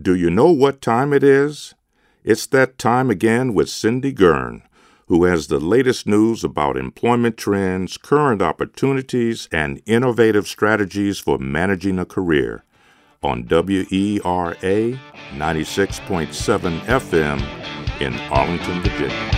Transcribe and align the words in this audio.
Do 0.00 0.14
you 0.14 0.28
know 0.28 0.50
what 0.50 0.82
time 0.82 1.14
it 1.14 1.24
is? 1.24 1.74
It's 2.22 2.46
that 2.48 2.76
time 2.76 3.08
again 3.08 3.54
with 3.54 3.70
Cindy 3.70 4.12
Gurn, 4.12 4.62
who 5.06 5.24
has 5.24 5.46
the 5.46 5.58
latest 5.58 6.06
news 6.06 6.44
about 6.44 6.76
employment 6.76 7.38
trends, 7.38 7.96
current 7.96 8.42
opportunities, 8.42 9.48
and 9.50 9.80
innovative 9.86 10.46
strategies 10.46 11.18
for 11.18 11.38
managing 11.38 11.98
a 11.98 12.04
career 12.04 12.62
on 13.22 13.44
WERA 13.44 15.00
96.7 15.32 16.80
FM 16.80 18.00
in 18.00 18.14
Arlington, 18.30 18.82
Virginia. 18.82 19.35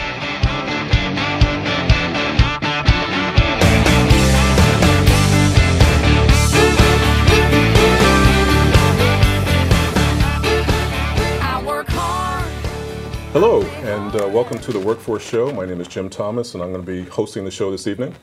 Hello, 13.40 13.62
and 13.62 14.16
uh, 14.16 14.26
welcome 14.26 14.58
to 14.58 14.72
the 14.72 14.80
Workforce 14.80 15.22
Show. 15.22 15.52
My 15.52 15.64
name 15.64 15.80
is 15.80 15.86
Jim 15.86 16.10
Thomas, 16.10 16.54
and 16.54 16.62
I'm 16.62 16.72
going 16.72 16.84
to 16.84 17.04
be 17.04 17.08
hosting 17.08 17.44
the 17.44 17.52
show 17.52 17.70
this 17.70 17.86
evening. 17.86 18.16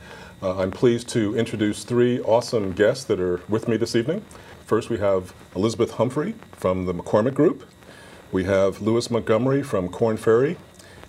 Uh, 0.44 0.60
I'm 0.60 0.72
pleased 0.72 1.08
to 1.12 1.38
introduce 1.38 1.86
three 1.86 2.20
awesome 2.24 2.74
guests 2.74 3.05
that 3.05 3.22
are 3.22 3.40
with 3.48 3.70
me 3.70 3.78
this 3.78 3.96
evening. 3.96 4.26
First, 4.66 4.90
we 4.90 4.98
have 4.98 5.34
Elizabeth 5.55 5.91
Humphrey 5.91 6.36
from 6.52 6.86
the 6.86 6.94
McCormick 6.94 7.34
Group. 7.34 7.64
We 8.34 8.44
have 8.44 8.82
Louis 8.82 9.10
Montgomery 9.10 9.64
from 9.64 9.88
Korn 9.88 10.18
Ferry, 10.18 10.58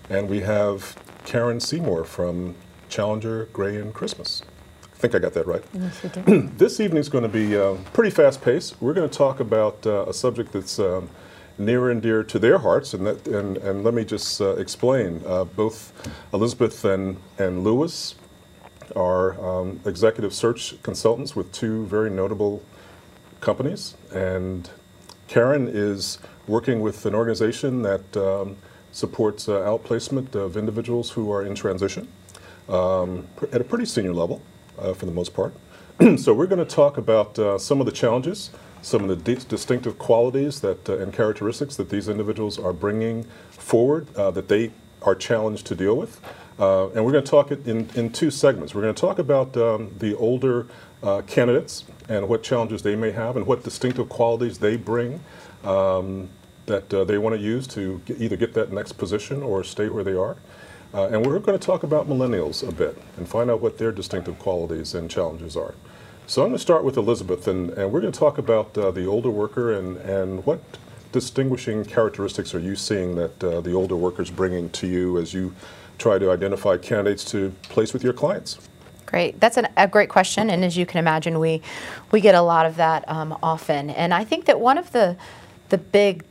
and 0.09 0.29
we 0.29 0.39
have 0.39 0.95
Karen 1.25 1.59
Seymour 1.59 2.05
from 2.05 2.55
Challenger 2.87 3.49
Gray 3.51 3.75
and 3.75 3.93
Christmas. 3.93 4.41
I 4.83 4.97
think 4.99 5.15
I 5.15 5.19
got 5.19 5.33
that 5.33 5.45
right. 5.45 5.65
Yes, 5.73 6.01
you 6.01 6.09
do. 6.09 6.47
this 6.55 6.79
evening 6.79 7.01
is 7.01 7.09
going 7.09 7.23
to 7.23 7.27
be 7.27 7.57
uh, 7.57 7.73
pretty 7.91 8.11
fast 8.11 8.41
paced. 8.41 8.81
We're 8.81 8.93
going 8.93 9.09
to 9.09 9.17
talk 9.17 9.41
about 9.41 9.85
uh, 9.85 10.05
a 10.07 10.13
subject 10.13 10.53
that's 10.53 10.79
um, 10.79 11.09
near 11.57 11.89
and 11.89 12.01
dear 12.01 12.23
to 12.23 12.39
their 12.39 12.59
hearts, 12.59 12.93
and, 12.93 13.05
that, 13.05 13.27
and, 13.27 13.57
and 13.57 13.83
let 13.83 13.93
me 13.93 14.05
just 14.05 14.39
uh, 14.41 14.55
explain. 14.55 15.21
Uh, 15.25 15.43
both 15.43 15.93
Elizabeth 16.33 16.85
and, 16.85 17.17
and 17.37 17.63
Louis 17.63 18.15
are 18.95 19.39
um, 19.43 19.79
executive 19.85 20.33
search 20.33 20.81
consultants 20.83 21.35
with 21.35 21.51
two 21.51 21.85
very 21.85 22.09
notable 22.09 22.63
companies, 23.41 23.95
and 24.13 24.69
Karen 25.27 25.67
is 25.67 26.19
working 26.47 26.79
with 26.79 27.05
an 27.05 27.13
organization 27.13 27.81
that 27.81 28.17
um, 28.17 28.57
supports 28.91 29.49
uh, 29.49 29.59
outplacement 29.59 30.35
of 30.35 30.57
individuals 30.57 31.11
who 31.11 31.31
are 31.31 31.43
in 31.43 31.53
transition 31.53 32.07
um, 32.69 33.27
at 33.51 33.61
a 33.61 33.63
pretty 33.63 33.85
senior 33.85 34.13
level 34.13 34.41
uh, 34.79 34.93
for 34.93 35.05
the 35.05 35.11
most 35.11 35.33
part. 35.33 35.53
so 36.17 36.33
we're 36.33 36.47
going 36.47 36.65
to 36.65 36.75
talk 36.75 36.97
about 36.97 37.37
uh, 37.37 37.57
some 37.57 37.79
of 37.79 37.85
the 37.85 37.91
challenges, 37.91 38.51
some 38.81 39.07
of 39.07 39.09
the 39.09 39.35
di- 39.35 39.43
distinctive 39.47 39.97
qualities 39.97 40.61
that 40.61 40.89
uh, 40.89 40.97
and 40.97 41.13
characteristics 41.13 41.75
that 41.75 41.89
these 41.89 42.07
individuals 42.07 42.59
are 42.59 42.73
bringing 42.73 43.23
forward 43.49 44.07
uh, 44.15 44.31
that 44.31 44.47
they 44.47 44.71
are 45.01 45.15
challenged 45.15 45.65
to 45.67 45.75
deal 45.75 45.95
with. 45.95 46.21
Uh, 46.59 46.89
and 46.89 47.05
we're 47.05 47.11
going 47.11 47.23
to 47.23 47.29
talk 47.29 47.51
in, 47.51 47.89
in 47.95 48.11
two 48.11 48.31
segments. 48.31 48.73
We're 48.73 48.81
going 48.81 48.95
to 48.95 48.99
talk 48.99 49.19
about 49.19 49.55
um, 49.57 49.93
the 49.99 50.15
older 50.15 50.65
uh, 51.03 51.21
candidates 51.27 51.83
and 52.09 52.27
what 52.27 52.41
challenges 52.41 52.81
they 52.81 52.95
may 52.95 53.11
have 53.11 53.37
and 53.37 53.45
what 53.45 53.63
distinctive 53.63 54.09
qualities 54.09 54.57
they 54.57 54.75
bring 54.75 55.23
um, 55.63 56.29
that 56.65 56.91
uh, 56.93 57.03
they 57.03 57.17
want 57.17 57.35
to 57.35 57.41
use 57.41 57.67
to 57.67 58.01
get, 58.05 58.19
either 58.19 58.35
get 58.35 58.53
that 58.55 58.71
next 58.71 58.93
position 58.93 59.43
or 59.43 59.63
stay 59.63 59.87
where 59.89 60.03
they 60.03 60.15
are. 60.15 60.37
Uh, 60.93 61.07
and 61.09 61.25
we're 61.25 61.37
going 61.39 61.57
to 61.57 61.63
talk 61.63 61.83
about 61.83 62.07
millennials 62.07 62.67
a 62.67 62.71
bit 62.71 62.97
and 63.17 63.27
find 63.27 63.51
out 63.51 63.61
what 63.61 63.77
their 63.77 63.91
distinctive 63.91 64.39
qualities 64.39 64.95
and 64.95 65.11
challenges 65.11 65.55
are. 65.55 65.75
So 66.29 66.41
I'm 66.41 66.49
going 66.49 66.57
to 66.57 66.61
start 66.61 66.83
with 66.83 66.97
Elizabeth, 66.97 67.47
and, 67.47 67.69
and 67.69 67.89
we're 67.89 68.01
going 68.01 68.11
to 68.11 68.19
talk 68.19 68.37
about 68.37 68.77
uh, 68.77 68.91
the 68.91 69.05
older 69.05 69.29
worker 69.29 69.71
and, 69.71 69.95
and 69.95 70.45
what 70.45 70.59
distinguishing 71.13 71.85
characteristics 71.85 72.53
are 72.53 72.59
you 72.59 72.75
seeing 72.75 73.15
that 73.15 73.41
uh, 73.41 73.61
the 73.61 73.71
older 73.71 73.95
workers 73.95 74.29
bringing 74.29 74.69
to 74.71 74.87
you 74.87 75.17
as 75.19 75.33
you 75.33 75.55
try 75.97 76.19
to 76.19 76.29
identify 76.29 76.75
candidates 76.75 77.23
to 77.31 77.53
place 77.69 77.93
with 77.93 78.03
your 78.03 78.11
clients? 78.11 78.59
Great. 79.05 79.39
That's 79.39 79.55
an, 79.55 79.69
a 79.77 79.87
great 79.87 80.09
question, 80.09 80.49
and 80.49 80.65
as 80.65 80.75
you 80.75 80.85
can 80.85 80.99
imagine, 80.99 81.39
we 81.39 81.61
we 82.11 82.19
get 82.19 82.35
a 82.35 82.41
lot 82.41 82.65
of 82.65 82.75
that 82.75 83.07
um, 83.07 83.37
often. 83.41 83.89
And 83.89 84.13
I 84.13 84.25
think 84.25 84.45
that 84.45 84.59
one 84.59 84.77
of 84.77 84.91
the 84.91 85.15
the 85.69 85.77
big 85.77 86.25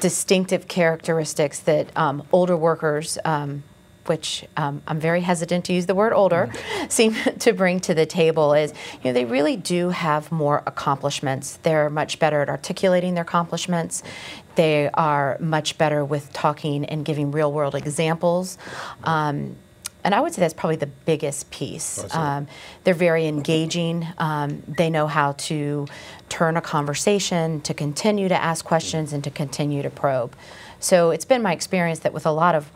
distinctive 0.00 0.66
characteristics 0.66 1.60
that 1.60 1.96
um, 1.96 2.24
older 2.32 2.56
workers, 2.56 3.16
um, 3.24 3.62
which 4.10 4.44
um, 4.56 4.82
I'm 4.88 4.98
very 4.98 5.20
hesitant 5.20 5.66
to 5.66 5.72
use 5.72 5.86
the 5.86 5.94
word 5.94 6.12
older, 6.12 6.52
seem 6.88 7.14
to 7.38 7.52
bring 7.52 7.78
to 7.80 7.94
the 7.94 8.06
table 8.06 8.54
is, 8.54 8.74
you 8.94 9.04
know, 9.04 9.12
they 9.12 9.24
really 9.24 9.56
do 9.56 9.90
have 9.90 10.32
more 10.32 10.64
accomplishments. 10.66 11.60
They're 11.62 11.88
much 11.88 12.18
better 12.18 12.42
at 12.42 12.48
articulating 12.48 13.14
their 13.14 13.22
accomplishments. 13.22 14.02
They 14.56 14.90
are 14.94 15.36
much 15.38 15.78
better 15.78 16.04
with 16.04 16.32
talking 16.32 16.84
and 16.86 17.04
giving 17.04 17.30
real 17.30 17.52
world 17.52 17.76
examples. 17.76 18.58
Um, 19.04 19.54
and 20.02 20.12
I 20.12 20.20
would 20.20 20.34
say 20.34 20.40
that's 20.40 20.54
probably 20.54 20.76
the 20.76 20.86
biggest 20.86 21.52
piece. 21.52 22.04
Um, 22.12 22.48
they're 22.82 22.94
very 22.94 23.28
engaging. 23.28 24.08
Um, 24.18 24.64
they 24.66 24.90
know 24.90 25.06
how 25.06 25.32
to 25.50 25.86
turn 26.28 26.56
a 26.56 26.60
conversation, 26.60 27.60
to 27.60 27.74
continue 27.74 28.28
to 28.28 28.42
ask 28.42 28.64
questions, 28.64 29.12
and 29.12 29.22
to 29.22 29.30
continue 29.30 29.82
to 29.82 29.90
probe. 29.90 30.34
So 30.80 31.10
it's 31.10 31.26
been 31.26 31.42
my 31.42 31.52
experience 31.52 32.00
that 32.00 32.12
with 32.12 32.26
a 32.26 32.32
lot 32.32 32.56
of 32.56 32.72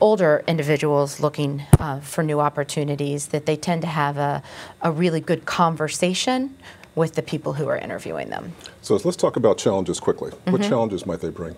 older 0.00 0.42
individuals 0.46 1.20
looking 1.20 1.62
uh, 1.78 2.00
for 2.00 2.22
new 2.22 2.40
opportunities, 2.40 3.28
that 3.28 3.46
they 3.46 3.56
tend 3.56 3.82
to 3.82 3.88
have 3.88 4.16
a, 4.16 4.42
a 4.82 4.90
really 4.90 5.20
good 5.20 5.44
conversation 5.44 6.56
with 6.94 7.14
the 7.14 7.22
people 7.22 7.52
who 7.52 7.68
are 7.68 7.78
interviewing 7.78 8.30
them. 8.30 8.52
So 8.82 8.98
let's 9.04 9.16
talk 9.16 9.36
about 9.36 9.58
challenges 9.58 10.00
quickly. 10.00 10.30
Mm-hmm. 10.30 10.52
What 10.52 10.62
challenges 10.62 11.06
might 11.06 11.20
they 11.20 11.30
bring? 11.30 11.56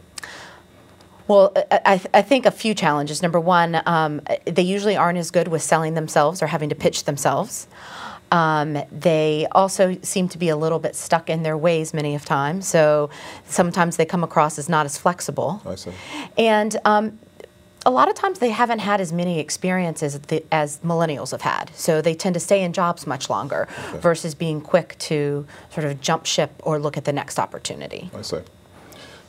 Well, 1.29 1.53
I, 1.71 1.81
I 1.85 2.01
I 2.15 2.23
think 2.23 2.47
a 2.47 2.51
few 2.51 2.75
challenges. 2.75 3.23
Number 3.23 3.41
one, 3.41 3.81
um, 3.87 4.21
they 4.45 4.63
usually 4.63 4.97
aren't 4.97 5.19
as 5.19 5.31
good 5.31 5.49
with 5.49 5.63
selling 5.63 5.95
themselves 5.95 6.43
or 6.43 6.49
having 6.49 6.69
to 6.69 6.75
pitch 6.75 7.05
themselves. 7.05 7.69
Um, 8.33 8.79
they 8.91 9.47
also 9.53 9.97
seem 10.03 10.29
to 10.29 10.39
be 10.39 10.49
a 10.49 10.57
little 10.57 10.79
bit 10.79 10.97
stuck 10.97 11.29
in 11.29 11.43
their 11.43 11.57
ways 11.57 11.93
many 11.93 12.15
of 12.15 12.25
times. 12.25 12.67
So 12.67 13.11
sometimes 13.47 13.99
they 13.99 14.07
come 14.07 14.25
across 14.25 14.59
as 14.59 14.69
not 14.69 14.87
as 14.87 14.97
flexible. 14.97 15.61
I 15.67 15.75
see. 15.75 15.93
And 16.39 16.77
um, 16.85 17.19
a 17.85 17.91
lot 17.91 18.09
of 18.09 18.15
times 18.15 18.39
they 18.39 18.51
haven't 18.51 18.79
had 18.81 19.01
as 19.01 19.13
many 19.13 19.39
experiences 19.41 20.19
the, 20.19 20.45
as 20.53 20.79
millennials 20.79 21.31
have 21.33 21.43
had. 21.43 21.71
So 21.75 22.01
they 22.01 22.15
tend 22.15 22.35
to 22.35 22.41
stay 22.41 22.63
in 22.63 22.73
jobs 22.73 23.07
much 23.07 23.29
longer 23.29 23.67
versus 23.97 24.35
being 24.35 24.61
quick 24.61 24.97
to 25.01 25.47
sort 25.71 25.87
of 25.87 26.01
jump 26.01 26.27
ship 26.27 26.51
or 26.63 26.79
look 26.79 26.97
at 26.97 27.05
the 27.05 27.13
next 27.13 27.39
opportunity. 27.39 28.11
I 28.17 28.23
see. 28.23 28.39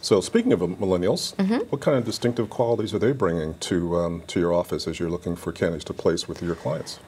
So 0.02 0.20
speaking 0.22 0.52
of 0.54 0.60
millennials, 0.60 1.34
Mm-hmm. 1.36 1.60
what 1.70 1.82
kind 1.82 1.98
of 1.98 2.04
distinctive 2.06 2.50
qualities 2.50 2.94
are 2.94 3.00
they 3.00 3.14
bringing 3.14 3.56
to 3.60 3.96
um, 3.98 4.24
to 4.28 4.40
your 4.40 4.54
office 4.54 4.88
as 4.88 5.00
you're 5.00 5.10
looking 5.10 5.36
for 5.36 5.52
candidates 5.52 5.86
to 5.86 5.94
place 5.94 6.28
with 6.28 6.42
your 6.42 6.56
clients? 6.56 7.00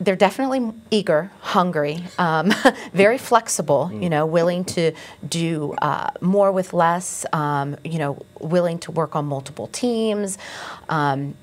They're 0.00 0.16
definitely 0.16 0.72
eager, 0.90 1.30
hungry, 1.40 2.02
um, 2.18 2.52
very 2.92 3.18
flexible. 3.18 3.90
You 3.92 4.08
know, 4.08 4.24
willing 4.26 4.64
to 4.66 4.92
do 5.28 5.74
uh, 5.82 6.10
more 6.20 6.50
with 6.50 6.72
less. 6.72 7.26
Um, 7.32 7.76
you 7.84 7.98
know, 7.98 8.24
willing 8.40 8.78
to 8.80 8.90
work 8.90 9.14
on 9.14 9.26
multiple 9.26 9.66
teams. 9.68 10.38
Um, 10.88 11.34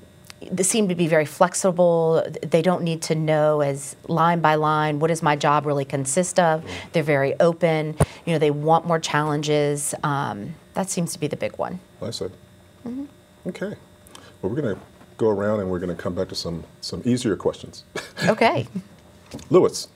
they 0.50 0.62
seem 0.62 0.88
to 0.88 0.94
be 0.94 1.08
very 1.08 1.24
flexible. 1.24 2.24
They 2.42 2.62
don't 2.62 2.82
need 2.82 3.02
to 3.02 3.14
know 3.14 3.60
as 3.60 3.96
line 4.06 4.40
by 4.40 4.54
line 4.54 5.00
what 5.00 5.08
does 5.08 5.22
my 5.22 5.36
job 5.36 5.66
really 5.66 5.84
consist 5.84 6.38
of. 6.38 6.64
They're 6.92 7.02
very 7.02 7.38
open. 7.40 7.96
You 8.24 8.32
know, 8.32 8.38
they 8.38 8.50
want 8.50 8.86
more 8.86 9.00
challenges. 9.00 9.94
Um, 10.02 10.54
that 10.74 10.90
seems 10.90 11.12
to 11.12 11.20
be 11.20 11.26
the 11.26 11.36
big 11.36 11.58
one. 11.58 11.80
I 12.00 12.10
see. 12.10 12.26
Mm-hmm. 12.86 13.04
Okay. 13.48 13.74
Well, 14.40 14.52
we're 14.52 14.60
going 14.60 14.76
to 14.76 14.82
go 15.18 15.28
around 15.28 15.60
and 15.60 15.68
we're 15.68 15.80
going 15.80 15.94
to 15.94 16.02
come 16.02 16.14
back 16.14 16.28
to 16.28 16.34
some 16.34 16.64
some 16.80 17.02
easier 17.04 17.36
questions. 17.36 17.84
Okay. 18.26 18.66
Louis, 19.50 19.86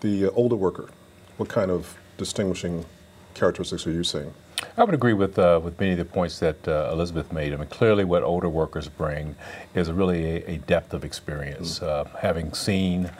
the 0.00 0.26
uh, 0.26 0.30
older 0.34 0.56
worker, 0.56 0.90
what 1.38 1.48
kind 1.48 1.70
of 1.70 1.96
distinguishing 2.18 2.84
characteristics 3.32 3.86
are 3.86 3.92
you 3.92 4.04
seeing? 4.04 4.34
I 4.76 4.84
would 4.84 4.94
agree 4.94 5.14
with 5.14 5.38
uh, 5.38 5.60
with 5.62 5.80
many 5.80 5.92
of 5.92 5.98
the 5.98 6.04
points 6.04 6.38
that 6.40 6.68
uh, 6.68 6.90
Elizabeth 6.92 7.32
made. 7.32 7.52
I 7.52 7.56
mean, 7.56 7.68
clearly, 7.68 8.04
what 8.04 8.22
older 8.22 8.48
workers 8.48 8.88
bring 8.88 9.36
is 9.74 9.90
really 9.90 10.24
a, 10.24 10.50
a 10.52 10.56
depth 10.58 10.92
of 10.92 11.04
experience, 11.04 11.80
uh, 11.80 12.04
having 12.20 12.52
seen 12.52 13.10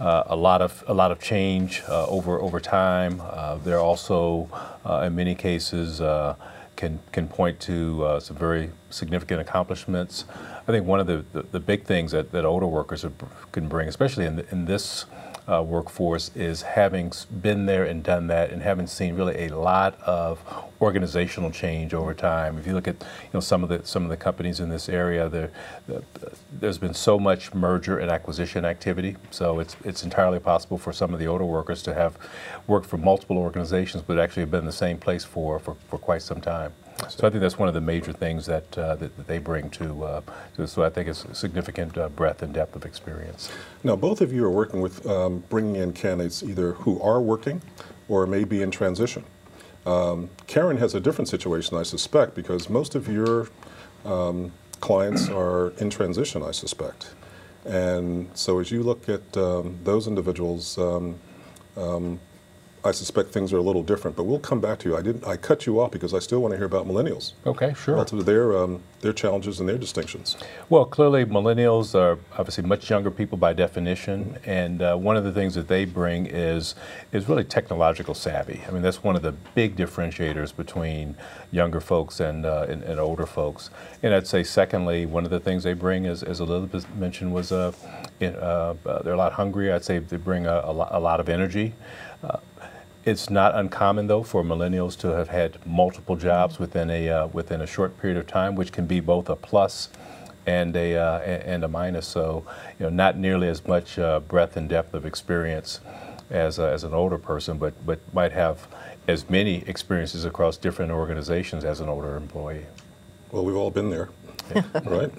uh, 0.00 0.24
a 0.26 0.36
lot 0.36 0.60
of 0.60 0.82
a 0.88 0.94
lot 0.94 1.12
of 1.12 1.20
change 1.20 1.82
uh, 1.88 2.06
over 2.06 2.40
over 2.40 2.60
time. 2.60 3.22
Uh, 3.24 3.56
they're 3.56 3.78
also, 3.78 4.48
uh, 4.84 5.04
in 5.06 5.14
many 5.14 5.34
cases, 5.34 6.00
uh, 6.00 6.34
can 6.76 7.00
can 7.12 7.28
point 7.28 7.60
to 7.60 8.04
uh, 8.04 8.20
some 8.20 8.36
very 8.36 8.70
significant 8.90 9.40
accomplishments. 9.40 10.24
I 10.68 10.72
think 10.72 10.86
one 10.86 11.00
of 11.00 11.06
the, 11.06 11.24
the, 11.32 11.42
the 11.42 11.60
big 11.60 11.84
things 11.84 12.12
that, 12.12 12.32
that 12.32 12.44
older 12.44 12.66
workers 12.66 13.04
can 13.50 13.68
bring, 13.68 13.88
especially 13.88 14.26
in, 14.26 14.46
in 14.50 14.66
this 14.66 15.06
uh, 15.48 15.62
workforce 15.62 16.30
is 16.34 16.62
having 16.62 17.12
been 17.40 17.66
there 17.66 17.84
and 17.84 18.02
done 18.02 18.26
that 18.28 18.50
and 18.50 18.62
having 18.62 18.86
seen 18.86 19.14
really 19.14 19.46
a 19.46 19.48
lot 19.48 20.00
of 20.02 20.42
organizational 20.80 21.50
change 21.50 21.94
over 21.94 22.14
time. 22.14 22.58
If 22.58 22.66
you 22.66 22.74
look 22.74 22.88
at 22.88 22.96
you 23.00 23.30
know 23.34 23.40
some 23.40 23.62
of 23.62 23.68
the 23.68 23.84
some 23.84 24.04
of 24.04 24.08
the 24.08 24.16
companies 24.16 24.60
in 24.60 24.68
this 24.68 24.88
area, 24.88 25.28
there, 25.28 25.50
there's 26.52 26.78
been 26.78 26.94
so 26.94 27.18
much 27.18 27.54
merger 27.54 27.98
and 27.98 28.10
acquisition 28.10 28.64
activity. 28.64 29.16
So 29.30 29.60
it's 29.60 29.76
it's 29.84 30.02
entirely 30.02 30.40
possible 30.40 30.78
for 30.78 30.92
some 30.92 31.12
of 31.12 31.18
the 31.18 31.26
older 31.26 31.44
workers 31.44 31.82
to 31.84 31.94
have 31.94 32.16
worked 32.66 32.86
for 32.86 32.96
multiple 32.96 33.38
organizations, 33.38 34.02
but 34.02 34.18
actually 34.18 34.42
have 34.42 34.50
been 34.50 34.60
in 34.60 34.66
the 34.66 34.72
same 34.72 34.98
place 34.98 35.24
for, 35.24 35.58
for, 35.58 35.76
for 35.88 35.98
quite 35.98 36.22
some 36.22 36.40
time. 36.40 36.72
So 37.08 37.26
I 37.26 37.30
think 37.30 37.40
that's 37.40 37.58
one 37.58 37.68
of 37.68 37.74
the 37.74 37.80
major 37.80 38.12
things 38.12 38.46
that, 38.46 38.78
uh, 38.78 38.96
that, 38.96 39.16
that, 39.16 39.26
they 39.26 39.38
bring 39.38 39.70
to, 39.70 40.04
uh, 40.04 40.20
so 40.66 40.82
I 40.82 40.90
think 40.90 41.08
it's 41.08 41.26
significant 41.38 41.96
uh, 41.98 42.08
breadth 42.08 42.42
and 42.42 42.52
depth 42.52 42.76
of 42.76 42.84
experience. 42.84 43.50
Now, 43.84 43.96
both 43.96 44.20
of 44.20 44.32
you 44.32 44.44
are 44.44 44.50
working 44.50 44.80
with 44.80 45.06
um, 45.06 45.44
bringing 45.48 45.76
in 45.76 45.92
candidates 45.92 46.42
either 46.42 46.72
who 46.72 47.00
are 47.00 47.20
working 47.20 47.62
or 48.08 48.26
may 48.26 48.44
be 48.44 48.62
in 48.62 48.70
transition. 48.70 49.24
Um, 49.84 50.30
Karen 50.46 50.76
has 50.78 50.94
a 50.94 51.00
different 51.00 51.28
situation, 51.28 51.76
I 51.76 51.82
suspect, 51.82 52.34
because 52.34 52.70
most 52.70 52.94
of 52.94 53.08
your 53.08 53.48
um, 54.04 54.52
clients 54.80 55.28
are 55.28 55.70
in 55.78 55.90
transition, 55.90 56.42
I 56.42 56.52
suspect. 56.52 57.14
And 57.64 58.28
so 58.34 58.58
as 58.58 58.70
you 58.70 58.82
look 58.82 59.08
at 59.08 59.36
um, 59.36 59.78
those 59.84 60.06
individuals, 60.06 60.78
um, 60.78 61.18
um, 61.76 62.20
I 62.84 62.90
suspect 62.90 63.30
things 63.30 63.52
are 63.52 63.58
a 63.58 63.62
little 63.62 63.84
different, 63.84 64.16
but 64.16 64.24
we'll 64.24 64.40
come 64.40 64.60
back 64.60 64.80
to 64.80 64.88
you. 64.88 64.96
I 64.96 65.02
didn't. 65.02 65.24
I 65.24 65.36
cut 65.36 65.66
you 65.66 65.80
off 65.80 65.92
because 65.92 66.12
I 66.12 66.18
still 66.18 66.42
want 66.42 66.50
to 66.52 66.58
hear 66.58 66.66
about 66.66 66.86
millennials. 66.86 67.34
Okay, 67.46 67.74
sure. 67.74 67.94
Relative 67.94 68.24
their 68.26 68.56
um, 68.56 68.82
their 69.02 69.12
challenges 69.12 69.60
and 69.60 69.68
their 69.68 69.78
distinctions. 69.78 70.36
Well, 70.68 70.84
clearly, 70.84 71.24
millennials 71.24 71.94
are 71.94 72.18
obviously 72.36 72.64
much 72.64 72.90
younger 72.90 73.12
people 73.12 73.38
by 73.38 73.52
definition, 73.52 74.36
and 74.44 74.82
uh, 74.82 74.96
one 74.96 75.16
of 75.16 75.22
the 75.22 75.32
things 75.32 75.54
that 75.54 75.68
they 75.68 75.84
bring 75.84 76.26
is 76.26 76.74
is 77.12 77.28
really 77.28 77.44
technological 77.44 78.14
savvy. 78.14 78.62
I 78.66 78.72
mean, 78.72 78.82
that's 78.82 79.04
one 79.04 79.14
of 79.14 79.22
the 79.22 79.32
big 79.32 79.76
differentiators 79.76 80.54
between 80.54 81.14
younger 81.52 81.80
folks 81.80 82.18
and 82.18 82.44
uh, 82.44 82.66
and, 82.68 82.82
and, 82.82 82.98
older 82.98 83.26
folks. 83.26 83.70
And 84.02 84.12
I'd 84.12 84.26
say, 84.26 84.42
secondly, 84.42 85.06
one 85.06 85.24
of 85.24 85.30
the 85.30 85.40
things 85.40 85.62
they 85.62 85.74
bring, 85.74 86.04
is, 86.04 86.24
as 86.24 86.40
Elizabeth 86.40 86.92
mentioned, 86.96 87.32
was 87.32 87.52
uh, 87.52 87.72
in, 88.18 88.34
uh, 88.34 88.74
they're 89.04 89.14
a 89.14 89.16
lot 89.16 89.34
hungrier. 89.34 89.72
I'd 89.74 89.84
say 89.84 90.00
they 90.00 90.16
bring 90.16 90.46
a, 90.46 90.62
a, 90.64 90.72
lot, 90.72 90.88
a 90.92 90.98
lot 90.98 91.20
of 91.20 91.28
energy. 91.28 91.74
Uh, 92.24 92.38
it's 93.04 93.30
not 93.30 93.54
uncommon, 93.54 94.06
though, 94.06 94.22
for 94.22 94.42
millennials 94.42 94.96
to 94.98 95.08
have 95.08 95.28
had 95.28 95.64
multiple 95.66 96.16
jobs 96.16 96.58
within 96.58 96.90
a 96.90 97.08
uh, 97.08 97.26
within 97.28 97.60
a 97.60 97.66
short 97.66 97.98
period 98.00 98.16
of 98.16 98.26
time, 98.26 98.54
which 98.54 98.72
can 98.72 98.86
be 98.86 99.00
both 99.00 99.28
a 99.28 99.36
plus 99.36 99.88
and 100.46 100.76
a 100.76 100.96
uh, 100.96 101.18
and 101.20 101.64
a 101.64 101.68
minus. 101.68 102.06
So, 102.06 102.44
you 102.78 102.84
know, 102.84 102.90
not 102.90 103.16
nearly 103.16 103.48
as 103.48 103.66
much 103.66 103.98
uh, 103.98 104.20
breadth 104.20 104.56
and 104.56 104.68
depth 104.68 104.94
of 104.94 105.04
experience 105.04 105.80
as 106.30 106.58
uh, 106.58 106.66
as 106.66 106.84
an 106.84 106.94
older 106.94 107.18
person, 107.18 107.58
but 107.58 107.74
but 107.84 107.98
might 108.14 108.32
have 108.32 108.68
as 109.08 109.28
many 109.28 109.64
experiences 109.66 110.24
across 110.24 110.56
different 110.56 110.92
organizations 110.92 111.64
as 111.64 111.80
an 111.80 111.88
older 111.88 112.16
employee. 112.16 112.66
Well, 113.32 113.44
we've 113.44 113.56
all 113.56 113.70
been 113.70 113.90
there, 113.90 114.10
yeah. 114.54 114.62
right? 114.84 115.10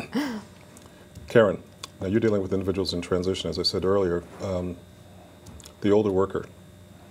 Karen, 1.27 1.61
now 1.99 2.07
you're 2.07 2.19
dealing 2.19 2.41
with 2.41 2.53
individuals 2.53 2.93
in 2.93 3.01
transition, 3.01 3.49
as 3.49 3.59
I 3.59 3.63
said 3.63 3.83
earlier. 3.83 4.23
Um, 4.41 4.77
the 5.81 5.91
older 5.91 6.11
worker, 6.11 6.45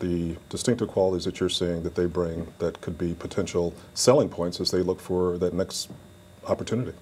the 0.03 0.37
distinctive 0.49 0.89
qualities 0.89 1.25
that 1.25 1.39
you're 1.39 1.49
seeing 1.49 1.85
that 1.85 1.95
they 1.95 2.07
bring 2.07 2.53
that 2.59 2.81
could 2.81 2.99
be 2.99 3.15
potential 3.15 3.73
selling 3.95 4.29
points 4.29 4.61
as 4.61 4.71
they 4.73 4.83
look 4.83 5.01
for 5.01 5.39
that 5.39 5.55
next 5.55 5.91
opportunity? 6.49 6.93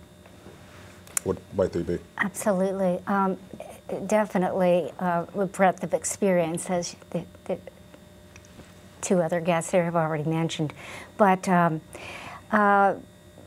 What 1.24 1.38
might 1.56 1.72
they 1.72 1.82
be? 1.82 1.98
Absolutely. 2.18 3.00
Um, 3.06 3.38
definitely 4.06 4.92
uh, 4.98 5.24
with 5.32 5.52
breadth 5.52 5.82
of 5.82 5.94
experience, 5.94 6.68
as 6.70 6.94
the, 7.10 7.24
the, 7.44 7.58
two 9.00 9.22
other 9.22 9.40
guests 9.40 9.70
here 9.70 9.84
have 9.84 9.96
already 9.96 10.28
mentioned. 10.28 10.74
But 11.16 11.48
um, 11.48 11.80
uh, 12.52 12.96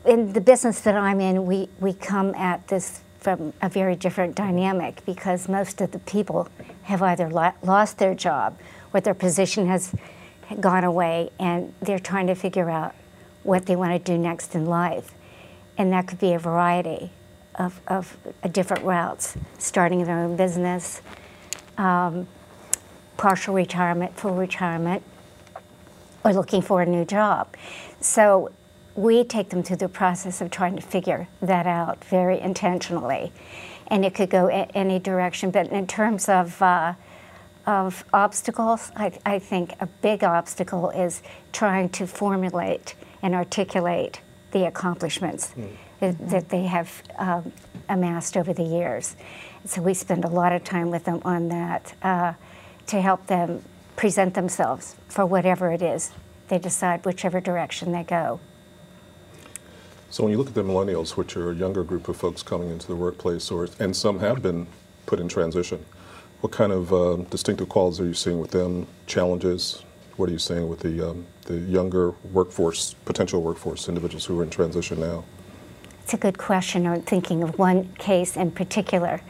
in 0.04 0.32
the 0.32 0.40
business 0.40 0.80
that 0.80 0.96
I'm 0.96 1.20
in, 1.20 1.46
we, 1.46 1.68
we 1.78 1.92
come 1.92 2.34
at 2.34 2.66
this 2.66 3.02
from 3.20 3.52
a 3.62 3.68
very 3.68 3.94
different 3.94 4.34
dynamic 4.34 5.04
because 5.06 5.48
most 5.48 5.80
of 5.80 5.92
the 5.92 6.00
people 6.00 6.48
have 6.82 7.02
either 7.02 7.30
lost 7.30 7.98
their 7.98 8.16
job 8.16 8.58
what 8.94 9.02
their 9.02 9.12
position 9.12 9.66
has 9.66 9.92
gone 10.60 10.84
away, 10.84 11.28
and 11.40 11.74
they're 11.82 11.98
trying 11.98 12.28
to 12.28 12.34
figure 12.36 12.70
out 12.70 12.94
what 13.42 13.66
they 13.66 13.74
want 13.74 13.90
to 13.90 13.98
do 13.98 14.16
next 14.16 14.54
in 14.54 14.66
life. 14.66 15.12
And 15.76 15.92
that 15.92 16.06
could 16.06 16.20
be 16.20 16.32
a 16.32 16.38
variety 16.38 17.10
of, 17.56 17.80
of 17.88 18.16
different 18.52 18.84
routes, 18.84 19.36
starting 19.58 20.04
their 20.04 20.20
own 20.20 20.36
business, 20.36 21.02
um, 21.76 22.28
partial 23.16 23.52
retirement, 23.52 24.16
full 24.16 24.36
retirement, 24.36 25.02
or 26.24 26.32
looking 26.32 26.62
for 26.62 26.80
a 26.80 26.86
new 26.86 27.04
job. 27.04 27.48
So 28.00 28.52
we 28.94 29.24
take 29.24 29.50
them 29.50 29.64
through 29.64 29.78
the 29.78 29.88
process 29.88 30.40
of 30.40 30.52
trying 30.52 30.76
to 30.76 30.82
figure 30.82 31.26
that 31.42 31.66
out 31.66 32.04
very 32.04 32.38
intentionally. 32.38 33.32
And 33.88 34.04
it 34.04 34.14
could 34.14 34.30
go 34.30 34.46
any 34.46 35.00
direction, 35.00 35.50
but 35.50 35.66
in 35.66 35.88
terms 35.88 36.28
of 36.28 36.62
uh, 36.62 36.94
of 37.66 38.04
obstacles, 38.12 38.90
I, 38.96 39.12
I, 39.24 39.38
think 39.38 39.74
a 39.80 39.86
big 39.86 40.22
obstacle 40.22 40.90
is 40.90 41.22
trying 41.52 41.88
to 41.90 42.06
formulate 42.06 42.94
and 43.22 43.34
articulate 43.34 44.20
the 44.50 44.66
accomplishments 44.66 45.52
mm. 45.56 45.70
that, 46.00 46.28
that, 46.28 46.48
they 46.50 46.64
have 46.64 47.02
um, 47.16 47.52
amassed 47.88 48.36
over 48.36 48.52
the 48.52 48.62
years. 48.62 49.16
So 49.64 49.80
we 49.80 49.94
spend 49.94 50.24
a 50.24 50.28
lot 50.28 50.52
of 50.52 50.62
time 50.62 50.90
with 50.90 51.04
them 51.04 51.22
on 51.24 51.48
that 51.48 51.94
uh, 52.02 52.34
to 52.88 53.00
help 53.00 53.26
them 53.26 53.64
present 53.96 54.34
themselves 54.34 54.96
for 55.08 55.24
whatever 55.24 55.72
it 55.72 55.82
is 55.82 56.12
they 56.48 56.58
decide, 56.58 57.04
whichever 57.04 57.40
direction 57.40 57.92
they 57.92 58.02
go. 58.02 58.40
So 60.10 60.22
when 60.22 60.30
you 60.30 60.38
look 60.38 60.48
at 60.48 60.54
the 60.54 60.62
millennials, 60.62 61.16
which 61.16 61.36
are 61.36 61.50
a 61.50 61.54
younger 61.54 61.82
group 61.82 62.08
of 62.08 62.16
folks 62.16 62.42
coming 62.42 62.70
into 62.70 62.86
the 62.86 62.94
workplace, 62.94 63.50
or 63.50 63.68
and 63.80 63.96
some 63.96 64.20
have 64.20 64.42
been 64.42 64.66
put 65.06 65.18
in 65.18 65.28
transition, 65.28 65.84
what 66.44 66.52
kind 66.52 66.72
of 66.72 66.92
uh, 66.92 67.16
distinctive 67.30 67.70
qualities 67.70 67.98
are 67.98 68.04
you 68.04 68.12
seeing 68.12 68.38
with 68.38 68.50
them? 68.50 68.86
Challenges? 69.06 69.82
What 70.18 70.28
are 70.28 70.32
you 70.32 70.38
seeing 70.38 70.68
with 70.68 70.80
the 70.80 71.08
um, 71.08 71.24
the 71.46 71.56
younger 71.56 72.10
workforce, 72.32 72.92
potential 73.06 73.40
workforce 73.40 73.88
individuals 73.88 74.26
who 74.26 74.38
are 74.38 74.42
in 74.42 74.50
transition 74.50 75.00
now? 75.00 75.24
It's 76.02 76.12
a 76.12 76.18
good 76.18 76.36
question. 76.36 76.86
I'm 76.86 77.00
thinking 77.00 77.42
of 77.42 77.58
one 77.58 77.94
case 77.94 78.36
in 78.36 78.50
particular, 78.50 79.22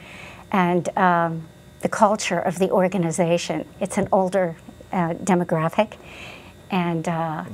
and 0.50 0.88
um, 0.98 1.46
the 1.82 1.88
culture 1.88 2.40
of 2.40 2.58
the 2.58 2.68
organization. 2.72 3.64
It's 3.78 3.96
an 3.96 4.08
older 4.10 4.56
uh, 4.90 5.14
demographic, 5.14 5.92
and 6.72 7.06
uh, 7.06 7.44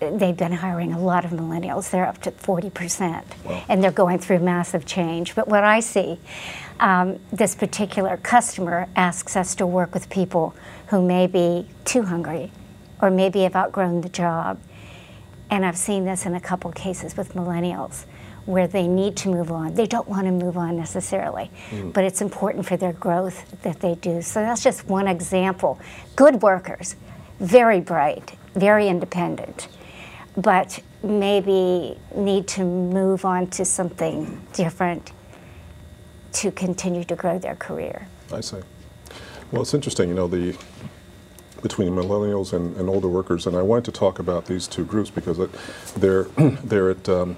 they've 0.00 0.36
been 0.36 0.52
hiring 0.52 0.92
a 0.92 0.98
lot 0.98 1.24
of 1.24 1.30
millennials. 1.30 1.90
They're 1.90 2.06
up 2.06 2.20
to 2.22 2.30
40%, 2.30 3.24
wow. 3.44 3.64
and 3.68 3.82
they're 3.82 3.90
going 3.90 4.18
through 4.18 4.40
massive 4.40 4.86
change. 4.86 5.34
But 5.34 5.48
what 5.48 5.64
I 5.64 5.80
see 5.80 6.18
um, 6.80 7.18
this 7.32 7.54
particular 7.54 8.16
customer 8.16 8.88
asks 8.96 9.36
us 9.36 9.54
to 9.56 9.66
work 9.66 9.94
with 9.94 10.10
people 10.10 10.54
who 10.88 11.02
may 11.02 11.26
be 11.26 11.68
too 11.84 12.02
hungry 12.02 12.50
or 13.00 13.10
maybe 13.10 13.42
have 13.42 13.56
outgrown 13.56 14.00
the 14.00 14.08
job. 14.08 14.60
And 15.50 15.64
I've 15.64 15.78
seen 15.78 16.04
this 16.04 16.26
in 16.26 16.34
a 16.34 16.40
couple 16.40 16.70
cases 16.72 17.16
with 17.16 17.34
millennials 17.34 18.06
where 18.46 18.66
they 18.66 18.86
need 18.86 19.16
to 19.16 19.28
move 19.28 19.50
on. 19.50 19.74
They 19.74 19.86
don't 19.86 20.08
want 20.08 20.26
to 20.26 20.32
move 20.32 20.58
on 20.58 20.76
necessarily, 20.76 21.50
mm. 21.70 21.92
but 21.92 22.04
it's 22.04 22.20
important 22.20 22.66
for 22.66 22.76
their 22.76 22.92
growth 22.92 23.60
that 23.62 23.80
they 23.80 23.94
do. 23.94 24.20
So 24.20 24.40
that's 24.40 24.62
just 24.62 24.86
one 24.86 25.08
example. 25.08 25.78
Good 26.16 26.42
workers, 26.42 26.96
very 27.40 27.80
bright, 27.80 28.36
very 28.54 28.88
independent, 28.88 29.68
but 30.36 30.80
maybe 31.02 31.98
need 32.14 32.48
to 32.48 32.64
move 32.64 33.24
on 33.24 33.46
to 33.48 33.64
something 33.64 34.40
different 34.52 35.12
to 36.32 36.50
continue 36.50 37.04
to 37.04 37.14
grow 37.14 37.38
their 37.38 37.54
career. 37.56 38.08
I 38.32 38.40
see. 38.40 38.58
Well, 39.52 39.62
it's 39.62 39.74
interesting, 39.74 40.08
you 40.08 40.14
know, 40.14 40.26
the 40.26 40.56
between 41.62 41.92
millennials 41.92 42.52
and, 42.52 42.76
and 42.76 42.90
older 42.90 43.08
workers, 43.08 43.46
and 43.46 43.56
I 43.56 43.62
wanted 43.62 43.86
to 43.86 43.92
talk 43.92 44.18
about 44.18 44.44
these 44.44 44.68
two 44.68 44.84
groups 44.84 45.08
because 45.08 45.38
it, 45.38 45.50
they're 45.96 46.24
they're 46.64 46.90
at 46.90 47.08
um, 47.08 47.36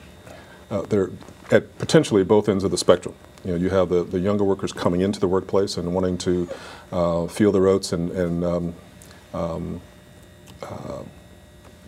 uh, 0.70 0.82
they're 0.82 1.10
at 1.50 1.78
potentially 1.78 2.24
both 2.24 2.48
ends 2.48 2.64
of 2.64 2.70
the 2.70 2.78
spectrum. 2.78 3.14
You 3.44 3.52
know, 3.52 3.58
you 3.58 3.70
have 3.70 3.88
the, 3.88 4.02
the 4.02 4.18
younger 4.18 4.42
workers 4.42 4.72
coming 4.72 5.00
into 5.00 5.20
the 5.20 5.28
workplace 5.28 5.76
and 5.76 5.94
wanting 5.94 6.18
to 6.18 6.48
uh, 6.90 7.26
feel 7.28 7.52
their 7.52 7.68
oats 7.68 7.92
and, 7.92 8.10
and 8.10 8.44
um, 8.44 8.74
um, 9.32 9.80
uh, 10.62 11.02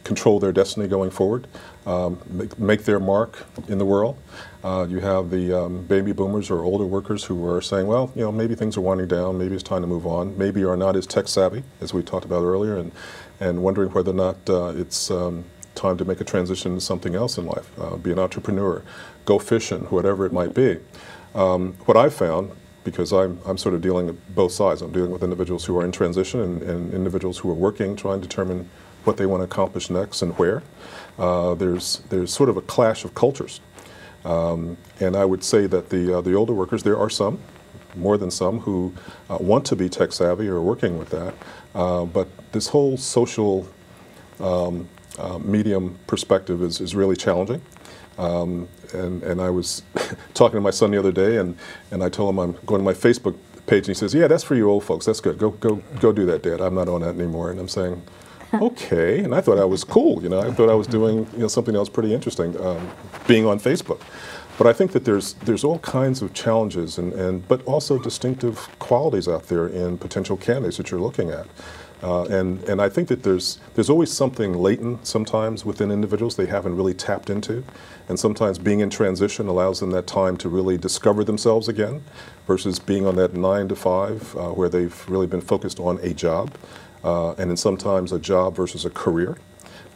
control 0.08 0.40
their 0.40 0.52
destiny 0.52 0.88
going 0.88 1.10
forward 1.10 1.46
um, 1.86 2.18
make, 2.30 2.58
make, 2.58 2.84
their 2.84 2.98
mark 2.98 3.44
in 3.68 3.76
the 3.76 3.84
world. 3.84 4.16
Uh, 4.64 4.86
you 4.88 5.00
have 5.00 5.28
the 5.28 5.52
um, 5.52 5.84
baby 5.84 6.12
boomers 6.12 6.50
or 6.50 6.64
older 6.64 6.86
workers 6.86 7.22
who 7.24 7.46
are 7.46 7.60
saying, 7.60 7.86
well, 7.86 8.10
you 8.16 8.22
know, 8.22 8.32
maybe 8.32 8.54
things 8.54 8.78
are 8.78 8.80
winding 8.80 9.06
down, 9.06 9.38
maybe 9.38 9.54
it's 9.54 9.62
time 9.62 9.82
to 9.82 9.86
move 9.86 10.06
on, 10.06 10.36
maybe 10.38 10.64
are 10.64 10.78
not 10.78 10.96
as 10.96 11.06
tech 11.06 11.28
savvy 11.28 11.62
as 11.82 11.92
we 11.92 12.02
talked 12.02 12.24
about 12.24 12.42
earlier, 12.42 12.76
and, 12.78 12.90
and 13.38 13.62
wondering 13.62 13.90
whether 13.92 14.10
or 14.10 14.14
not 14.14 14.36
uh, 14.48 14.72
it's 14.74 15.10
um, 15.10 15.44
time 15.74 15.98
to 15.98 16.06
make 16.06 16.22
a 16.22 16.24
transition 16.24 16.74
to 16.74 16.80
something 16.80 17.14
else 17.14 17.36
in 17.36 17.44
life, 17.44 17.70
uh, 17.78 17.96
be 17.96 18.10
an 18.10 18.18
entrepreneur, 18.18 18.82
go 19.26 19.38
fishing, 19.38 19.82
whatever 19.90 20.24
it 20.24 20.32
might 20.32 20.54
be. 20.54 20.78
Um, 21.34 21.74
what 21.84 21.98
I've 21.98 22.14
found 22.14 22.50
because 22.84 23.12
I'm, 23.12 23.38
I'm 23.44 23.58
sort 23.58 23.74
of 23.74 23.82
dealing 23.82 24.06
with 24.06 24.34
both 24.34 24.52
sides. 24.52 24.80
I'm 24.80 24.92
dealing 24.92 25.10
with 25.10 25.22
individuals 25.22 25.66
who 25.66 25.76
are 25.78 25.84
in 25.84 25.92
transition 25.92 26.40
and, 26.40 26.62
and 26.62 26.94
individuals 26.94 27.36
who 27.36 27.50
are 27.50 27.54
working, 27.54 27.96
trying 27.96 28.22
to 28.22 28.26
determine 28.26 28.70
what 29.08 29.16
they 29.16 29.24
want 29.24 29.40
to 29.40 29.44
accomplish 29.44 29.88
next 29.88 30.20
and 30.20 30.38
where. 30.38 30.62
Uh, 31.18 31.54
there's, 31.54 32.02
there's 32.10 32.30
sort 32.30 32.50
of 32.50 32.58
a 32.58 32.60
clash 32.60 33.06
of 33.06 33.14
cultures. 33.14 33.60
Um, 34.26 34.76
and 35.00 35.16
I 35.16 35.24
would 35.24 35.42
say 35.42 35.66
that 35.66 35.88
the, 35.88 36.18
uh, 36.18 36.20
the 36.20 36.34
older 36.34 36.52
workers, 36.52 36.82
there 36.82 36.98
are 36.98 37.08
some, 37.08 37.40
more 37.96 38.18
than 38.18 38.30
some, 38.30 38.60
who 38.60 38.92
uh, 39.30 39.38
want 39.40 39.64
to 39.64 39.76
be 39.76 39.88
tech 39.88 40.12
savvy 40.12 40.46
or 40.46 40.60
working 40.60 40.98
with 40.98 41.08
that. 41.08 41.34
Uh, 41.74 42.04
but 42.04 42.28
this 42.52 42.68
whole 42.68 42.98
social 42.98 43.66
um, 44.40 44.86
uh, 45.18 45.38
medium 45.38 45.98
perspective 46.06 46.62
is, 46.62 46.78
is 46.78 46.94
really 46.94 47.16
challenging. 47.16 47.62
Um, 48.18 48.68
and, 48.92 49.22
and 49.22 49.40
I 49.40 49.48
was 49.48 49.82
talking 50.34 50.58
to 50.58 50.60
my 50.60 50.70
son 50.70 50.90
the 50.90 50.98
other 50.98 51.12
day, 51.12 51.38
and, 51.38 51.56
and 51.90 52.04
I 52.04 52.10
told 52.10 52.34
him 52.34 52.40
I'm 52.40 52.52
going 52.66 52.80
to 52.80 52.84
my 52.84 52.92
Facebook 52.92 53.38
page, 53.66 53.86
and 53.86 53.88
he 53.88 53.94
says, 53.94 54.12
"Yeah, 54.12 54.26
that's 54.26 54.42
for 54.42 54.56
you 54.56 54.68
old 54.68 54.82
folks. 54.82 55.06
That's 55.06 55.20
good. 55.20 55.38
Go 55.38 55.50
go 55.50 55.76
go 56.00 56.10
do 56.12 56.26
that, 56.26 56.42
Dad. 56.42 56.60
I'm 56.60 56.74
not 56.74 56.88
on 56.88 57.02
that 57.02 57.14
anymore." 57.14 57.50
And 57.50 57.60
I'm 57.60 57.68
saying, 57.68 58.02
"Okay." 58.62 59.20
And 59.20 59.34
I 59.34 59.40
thought 59.40 59.58
I 59.58 59.64
was 59.64 59.84
cool. 59.84 60.22
You 60.22 60.28
know, 60.28 60.40
I 60.40 60.52
thought 60.52 60.70
I 60.70 60.74
was 60.74 60.86
doing 60.86 61.26
you 61.32 61.40
know 61.40 61.48
something 61.48 61.76
else 61.76 61.88
pretty 61.88 62.14
interesting, 62.14 62.58
um, 62.60 62.90
being 63.26 63.46
on 63.46 63.58
Facebook. 63.58 64.00
But 64.58 64.66
I 64.66 64.72
think 64.72 64.92
that 64.92 65.04
there's 65.04 65.34
there's 65.34 65.64
all 65.64 65.78
kinds 65.80 66.22
of 66.22 66.34
challenges 66.34 66.98
and, 66.98 67.12
and 67.12 67.46
but 67.46 67.64
also 67.64 67.98
distinctive 67.98 68.68
qualities 68.78 69.28
out 69.28 69.44
there 69.44 69.68
in 69.68 69.98
potential 69.98 70.36
candidates 70.36 70.76
that 70.78 70.90
you're 70.90 71.00
looking 71.00 71.30
at. 71.30 71.46
Uh, 72.02 72.24
and, 72.26 72.62
and 72.68 72.80
I 72.80 72.88
think 72.88 73.08
that 73.08 73.24
there's, 73.24 73.58
there's 73.74 73.90
always 73.90 74.12
something 74.12 74.54
latent 74.54 75.06
sometimes 75.06 75.64
within 75.64 75.90
individuals 75.90 76.36
they 76.36 76.46
haven't 76.46 76.76
really 76.76 76.94
tapped 76.94 77.28
into. 77.28 77.64
And 78.08 78.18
sometimes 78.18 78.58
being 78.58 78.80
in 78.80 78.90
transition 78.90 79.48
allows 79.48 79.80
them 79.80 79.90
that 79.90 80.06
time 80.06 80.36
to 80.38 80.48
really 80.48 80.78
discover 80.78 81.24
themselves 81.24 81.68
again 81.68 82.04
versus 82.46 82.78
being 82.78 83.04
on 83.04 83.16
that 83.16 83.34
nine 83.34 83.68
to 83.68 83.76
five 83.76 84.34
uh, 84.36 84.50
where 84.50 84.68
they've 84.68 85.08
really 85.08 85.26
been 85.26 85.40
focused 85.40 85.80
on 85.80 85.98
a 86.00 86.14
job. 86.14 86.54
Uh, 87.04 87.32
and 87.32 87.50
then 87.50 87.56
sometimes 87.56 88.12
a 88.12 88.18
job 88.18 88.56
versus 88.56 88.84
a 88.84 88.90
career. 88.90 89.38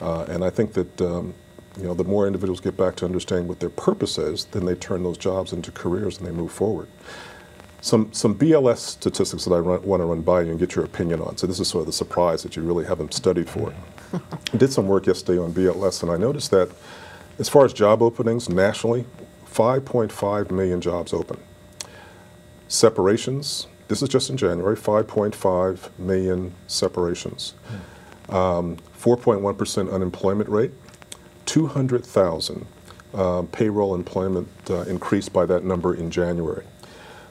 Uh, 0.00 0.24
and 0.28 0.44
I 0.44 0.50
think 0.50 0.72
that 0.74 1.00
um, 1.00 1.34
you 1.76 1.84
know, 1.84 1.94
the 1.94 2.04
more 2.04 2.26
individuals 2.26 2.60
get 2.60 2.76
back 2.76 2.96
to 2.96 3.04
understanding 3.04 3.48
what 3.48 3.60
their 3.60 3.70
purpose 3.70 4.18
is, 4.18 4.44
then 4.46 4.64
they 4.66 4.74
turn 4.74 5.02
those 5.02 5.16
jobs 5.16 5.52
into 5.52 5.70
careers 5.72 6.18
and 6.18 6.26
they 6.26 6.32
move 6.32 6.52
forward. 6.52 6.88
Some, 7.80 8.12
some 8.12 8.34
BLS 8.36 8.78
statistics 8.78 9.44
that 9.44 9.54
I 9.54 9.58
run, 9.58 9.82
want 9.82 10.00
to 10.00 10.04
run 10.04 10.20
by 10.20 10.42
you 10.42 10.50
and 10.50 10.58
get 10.58 10.76
your 10.76 10.84
opinion 10.84 11.20
on. 11.20 11.36
So 11.36 11.46
this 11.46 11.58
is 11.58 11.68
sort 11.68 11.82
of 11.82 11.86
the 11.86 11.92
surprise 11.92 12.42
that 12.42 12.54
you 12.54 12.62
really 12.62 12.84
haven't 12.84 13.14
studied 13.14 13.48
for. 13.48 13.74
I 14.12 14.56
did 14.56 14.72
some 14.72 14.86
work 14.86 15.06
yesterday 15.06 15.40
on 15.40 15.52
BLS, 15.52 16.02
and 16.02 16.12
I 16.12 16.16
noticed 16.16 16.50
that 16.52 16.70
as 17.38 17.48
far 17.48 17.64
as 17.64 17.72
job 17.72 18.02
openings 18.02 18.48
nationally, 18.48 19.04
5.5 19.50 20.50
million 20.50 20.80
jobs 20.80 21.12
open. 21.12 21.40
Separations, 22.68 23.66
this 23.92 24.00
is 24.00 24.08
just 24.08 24.30
in 24.30 24.38
January, 24.38 24.74
5.5 24.74 25.98
million 25.98 26.54
separations. 26.66 27.52
4.1% 28.26 29.78
um, 29.78 29.88
unemployment 29.90 30.48
rate, 30.48 30.70
200,000 31.44 32.66
uh, 33.12 33.42
payroll 33.52 33.94
employment 33.94 34.48
uh, 34.70 34.80
increased 34.84 35.30
by 35.34 35.44
that 35.44 35.62
number 35.62 35.94
in 35.94 36.10
January. 36.10 36.64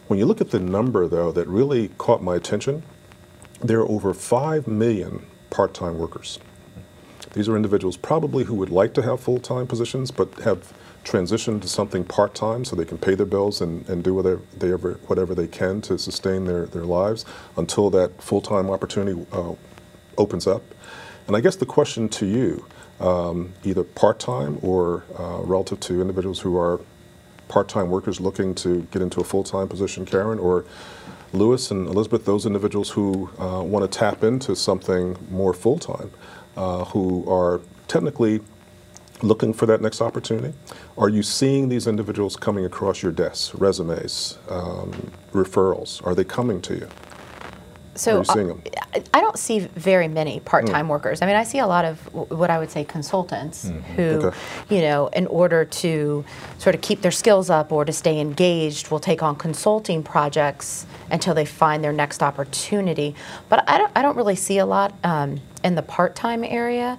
When 0.06 0.20
you 0.20 0.26
look 0.26 0.40
at 0.40 0.52
the 0.52 0.60
number, 0.60 1.08
though, 1.08 1.32
that 1.32 1.48
really 1.48 1.88
caught 1.98 2.22
my 2.22 2.36
attention, 2.36 2.84
there 3.62 3.80
are 3.80 3.90
over 3.90 4.14
5 4.14 4.68
million 4.68 5.26
part 5.50 5.74
time 5.74 5.98
workers. 5.98 6.38
These 7.34 7.50
are 7.50 7.56
individuals 7.56 7.98
probably 7.98 8.44
who 8.44 8.54
would 8.54 8.70
like 8.70 8.94
to 8.94 9.02
have 9.02 9.20
full 9.20 9.40
time 9.40 9.66
positions 9.66 10.12
but 10.12 10.32
have 10.42 10.74
transitioned 11.04 11.62
to 11.62 11.68
something 11.68 12.04
part 12.04 12.36
time 12.36 12.64
so 12.64 12.76
they 12.76 12.86
can 12.86 12.98
pay 12.98 13.16
their 13.16 13.26
bills 13.26 13.62
and, 13.62 13.88
and 13.90 14.04
do 14.04 14.14
whatever 14.14 14.42
they, 14.58 14.72
ever, 14.72 14.94
whatever 15.08 15.34
they 15.34 15.48
can 15.48 15.82
to 15.82 15.98
sustain 15.98 16.46
their, 16.46 16.66
their 16.68 16.86
lives 16.86 17.26
until 17.58 17.90
that 17.90 18.22
full 18.22 18.42
time 18.42 18.70
opportunity 18.70 19.26
uh, 19.32 19.54
opens 20.18 20.48
up. 20.48 20.64
And 21.28 21.36
I 21.36 21.42
guess 21.42 21.56
the 21.56 21.66
question 21.66 22.10
to 22.10 22.26
you, 22.26 22.66
um, 23.00 23.54
either 23.64 23.84
part 23.84 24.20
time 24.20 24.60
or 24.62 25.04
uh, 25.18 25.40
relative 25.44 25.80
to 25.82 26.02
individuals 26.02 26.40
who 26.40 26.58
are 26.58 26.82
part-time 27.52 27.90
workers 27.90 28.22
looking 28.22 28.56
to 28.56 28.88
get 28.92 29.02
into 29.02 29.20
a 29.20 29.24
full-time 29.26 29.68
position, 29.68 30.06
Karen, 30.06 30.40
or 30.40 30.64
Louis 31.34 31.70
and 31.70 31.86
Elizabeth, 31.86 32.24
those 32.26 32.46
individuals 32.46 32.90
who 32.90 33.30
uh, 33.38 33.62
want 33.62 33.90
to 33.90 34.00
tap 34.00 34.24
into 34.24 34.56
something 34.56 35.18
more 35.30 35.54
full-time, 35.54 36.12
uh, 36.56 36.86
who 36.86 37.30
are 37.30 37.60
technically 37.90 38.40
looking 39.22 39.54
for 39.54 39.66
that 39.66 39.82
next 39.82 40.02
opportunity? 40.02 40.54
Are 40.98 41.10
you 41.10 41.24
seeing 41.24 41.70
these 41.70 41.88
individuals 41.88 42.36
coming 42.36 42.66
across 42.66 43.04
your 43.04 43.12
desks, 43.12 43.54
resumes, 43.56 44.38
um, 44.50 45.12
referrals? 45.32 46.06
Are 46.06 46.16
they 46.16 46.24
coming 46.24 46.62
to 46.62 46.76
you? 46.76 46.88
So 47.94 48.22
uh, 48.22 48.56
I 49.14 49.20
don't 49.20 49.38
see 49.38 49.60
very 49.60 50.08
many 50.08 50.40
part-time 50.40 50.86
mm. 50.88 50.90
workers. 50.90 51.22
I 51.22 51.26
mean, 51.26 51.36
I 51.36 51.44
see 51.44 51.60
a 51.60 51.68
lot 51.68 51.84
of 51.84 52.00
what 52.14 52.50
I 52.50 52.58
would 52.58 52.72
say 52.72 52.86
consultants 52.86 53.66
mm-hmm. 53.66 53.80
who, 53.94 54.04
okay. 54.28 54.38
you 54.70 54.82
know, 54.82 55.08
in 55.08 55.28
order 55.28 55.66
to 55.66 56.24
sort 56.58 56.74
of 56.74 56.82
keep 56.82 57.02
their 57.02 57.12
skills 57.12 57.50
up 57.50 57.72
or 57.72 57.84
to 57.84 57.92
stay 57.92 58.22
engaged, 58.22 58.92
will 58.92 59.02
take 59.02 59.22
on 59.22 59.36
consulting 59.36 60.04
projects 60.04 60.86
until 61.12 61.34
they 61.34 61.46
find 61.46 61.84
their 61.84 61.92
next 61.92 62.24
opportunity. 62.24 63.14
But 63.50 63.70
I 63.70 63.78
don't, 63.78 63.92
I 63.94 64.02
don't 64.02 64.16
really 64.16 64.38
see 64.38 64.60
a 64.60 64.66
lot 64.66 64.96
um, 65.04 65.42
in 65.64 65.76
the 65.76 65.84
part-time 65.84 66.46
area. 66.46 66.98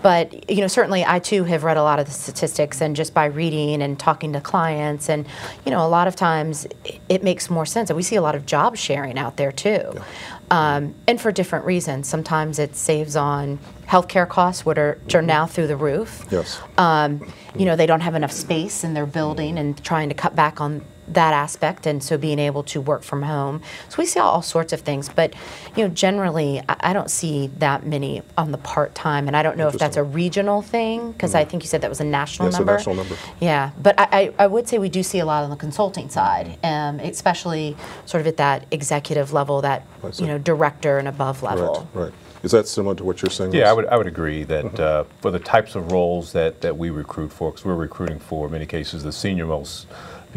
But 0.00 0.48
you 0.50 0.60
know, 0.60 0.68
certainly 0.68 1.04
I 1.04 1.18
too 1.18 1.44
have 1.44 1.64
read 1.64 1.76
a 1.76 1.82
lot 1.82 1.98
of 1.98 2.06
the 2.06 2.12
statistics, 2.12 2.80
and 2.80 2.94
just 2.94 3.14
by 3.14 3.26
reading 3.26 3.82
and 3.82 3.98
talking 3.98 4.32
to 4.34 4.40
clients, 4.40 5.08
and 5.08 5.26
you 5.64 5.72
know, 5.72 5.84
a 5.84 5.88
lot 5.88 6.06
of 6.06 6.14
times 6.14 6.66
it 7.08 7.22
makes 7.22 7.50
more 7.50 7.66
sense. 7.66 7.90
And 7.90 7.96
we 7.96 8.02
see 8.02 8.16
a 8.16 8.22
lot 8.22 8.34
of 8.34 8.46
job 8.46 8.76
sharing 8.76 9.18
out 9.18 9.36
there 9.36 9.50
too, 9.50 9.92
yeah. 9.94 10.04
um, 10.50 10.94
and 11.06 11.20
for 11.20 11.32
different 11.32 11.64
reasons. 11.64 12.08
Sometimes 12.08 12.58
it 12.58 12.76
saves 12.76 13.16
on 13.16 13.58
healthcare 13.86 14.28
costs, 14.28 14.64
which 14.64 14.78
are, 14.78 14.98
which 15.04 15.14
are 15.14 15.22
now 15.22 15.46
through 15.46 15.66
the 15.66 15.76
roof. 15.76 16.26
Yes. 16.30 16.60
Um, 16.76 17.26
you 17.56 17.64
know, 17.64 17.74
they 17.74 17.86
don't 17.86 18.02
have 18.02 18.14
enough 18.14 18.32
space 18.32 18.84
in 18.84 18.94
their 18.94 19.06
building, 19.06 19.58
and 19.58 19.82
trying 19.82 20.08
to 20.10 20.14
cut 20.14 20.36
back 20.36 20.60
on 20.60 20.84
that 21.14 21.34
aspect 21.34 21.86
and 21.86 22.02
so 22.02 22.18
being 22.18 22.38
able 22.38 22.62
to 22.62 22.80
work 22.80 23.02
from 23.02 23.22
home. 23.22 23.62
So 23.88 23.96
we 23.98 24.06
see 24.06 24.20
all 24.20 24.42
sorts 24.42 24.72
of 24.72 24.80
things 24.80 25.08
but 25.08 25.34
you 25.76 25.86
know 25.86 25.92
generally 25.92 26.60
i, 26.68 26.76
I 26.80 26.92
don't 26.92 27.10
see 27.10 27.48
that 27.58 27.84
many 27.86 28.22
on 28.36 28.52
the 28.52 28.58
part-time 28.58 29.26
and 29.26 29.36
i 29.36 29.42
don't 29.42 29.56
know 29.56 29.68
if 29.68 29.74
that's 29.74 29.96
a 29.96 30.02
regional 30.02 30.62
thing 30.62 31.12
because 31.12 31.32
mm-hmm. 31.32 31.38
i 31.38 31.44
think 31.44 31.62
you 31.62 31.68
said 31.68 31.80
that 31.82 31.90
was 31.90 32.00
a 32.00 32.04
national 32.04 32.48
yes, 32.48 32.58
number? 32.58 32.74
a 32.74 32.76
national 32.76 32.94
number. 32.96 33.16
Yeah 33.40 33.70
but 33.80 33.98
I, 33.98 34.08
I, 34.12 34.44
I, 34.44 34.46
would 34.46 34.68
say 34.68 34.78
we 34.78 34.88
do 34.88 35.02
see 35.02 35.18
a 35.18 35.26
lot 35.26 35.44
on 35.44 35.50
the 35.50 35.56
consulting 35.56 36.08
side 36.08 36.58
um, 36.64 37.00
especially 37.00 37.76
sort 38.06 38.20
of 38.20 38.26
at 38.26 38.36
that 38.38 38.66
executive 38.70 39.32
level 39.32 39.60
that 39.62 39.86
you 40.18 40.26
know 40.26 40.38
director 40.38 40.98
and 40.98 41.08
above 41.08 41.42
level. 41.42 41.88
right. 41.94 42.04
Right 42.04 42.14
is 42.42 42.52
that 42.52 42.68
similar 42.68 42.94
to 42.94 43.02
what 43.02 43.20
you're 43.20 43.32
saying? 43.32 43.52
Yeah, 43.52 43.68
I 43.68 43.72
would, 43.72 43.86
I 43.86 43.96
would 43.96 44.06
agree 44.06 44.44
that 44.44 44.64
mm-hmm. 44.64 44.80
uh, 44.80 45.04
for 45.20 45.32
the 45.32 45.40
types 45.40 45.74
of 45.74 45.90
roles 45.90 46.32
that, 46.34 46.60
that 46.60 46.76
we 46.76 46.90
recruit 46.90 47.32
for, 47.32 47.50
because 47.50 47.64
we're 47.64 47.74
recruiting 47.74 48.20
for, 48.20 48.46
in 48.46 48.52
many 48.52 48.64
cases, 48.64 49.02
the 49.02 49.10
senior 49.10 49.44
most 49.44 49.88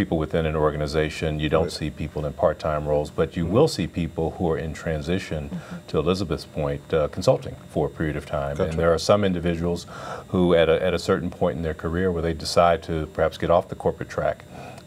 people 0.02 0.18
within 0.18 0.48
an 0.48 0.56
organization. 0.56 1.40
You 1.40 1.50
don't 1.56 1.70
right. 1.70 1.80
see 1.80 1.90
people 1.92 2.26
in 2.26 2.34
part-time 2.34 2.88
roles, 2.88 3.12
but 3.12 3.38
you 3.38 3.44
mm-hmm. 3.44 3.54
will 3.54 3.68
see 3.68 3.86
people 3.86 4.32
who 4.32 4.50
are 4.52 4.58
in 4.58 4.74
transition, 4.74 5.42
mm-hmm. 5.50 5.76
to 5.90 6.00
Elizabeth's 6.00 6.46
point, 6.46 6.84
uh, 6.92 7.08
consulting 7.10 7.56
for 7.70 7.86
a 7.86 7.90
period 7.90 8.18
of 8.18 8.26
time. 8.26 8.56
Gotcha. 8.58 8.70
And 8.70 8.80
there 8.80 8.92
are 8.92 8.98
some 9.12 9.24
individuals 9.24 9.86
who, 10.30 10.56
at 10.56 10.70
a, 10.70 10.84
at 10.88 10.94
a 10.96 11.00
certain 11.00 11.30
point 11.30 11.58
in 11.58 11.64
their 11.68 11.76
career, 11.76 12.12
where 12.12 12.24
they 12.24 12.34
decide 12.34 12.82
to 12.90 13.06
perhaps 13.18 13.38
get 13.38 13.52
off 13.52 13.68
the 13.68 13.76
corporate 13.76 14.10
track 14.10 14.38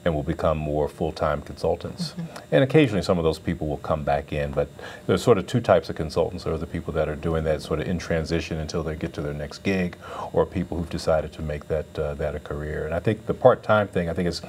and 0.04 0.14
will 0.14 0.28
become 0.36 0.58
more 0.58 0.86
full-time 0.88 1.40
consultants. 1.40 2.02
Mm-hmm. 2.10 2.54
And 2.54 2.64
occasionally 2.64 3.02
some 3.02 3.16
of 3.16 3.24
those 3.24 3.38
people 3.38 3.66
will 3.68 3.84
come 3.90 4.02
back 4.04 4.32
in, 4.32 4.50
but 4.50 4.68
there's 5.06 5.22
sort 5.22 5.38
of 5.38 5.46
two 5.46 5.60
types 5.60 5.88
of 5.88 5.96
consultants. 5.96 6.44
There 6.44 6.52
are 6.52 6.58
the 6.58 6.72
people 6.76 6.92
that 6.92 7.08
are 7.08 7.16
doing 7.16 7.44
that 7.44 7.62
sort 7.62 7.80
of 7.80 7.86
in 7.86 7.98
transition 7.98 8.58
until 8.58 8.82
they 8.82 8.96
get 8.96 9.12
to 9.14 9.22
their 9.22 9.32
next 9.32 9.62
gig, 9.62 9.96
or 10.34 10.44
people 10.44 10.76
who've 10.76 10.90
decided 10.90 11.32
to 11.34 11.42
make 11.42 11.68
that, 11.68 11.98
uh, 11.98 12.14
that 12.14 12.34
a 12.34 12.40
career. 12.40 12.84
And 12.84 12.94
I 12.94 13.00
think 13.00 13.24
the 13.24 13.32
part-time 13.32 13.88
thing, 13.88 14.10
I 14.10 14.12
think 14.12 14.28
is 14.28 14.42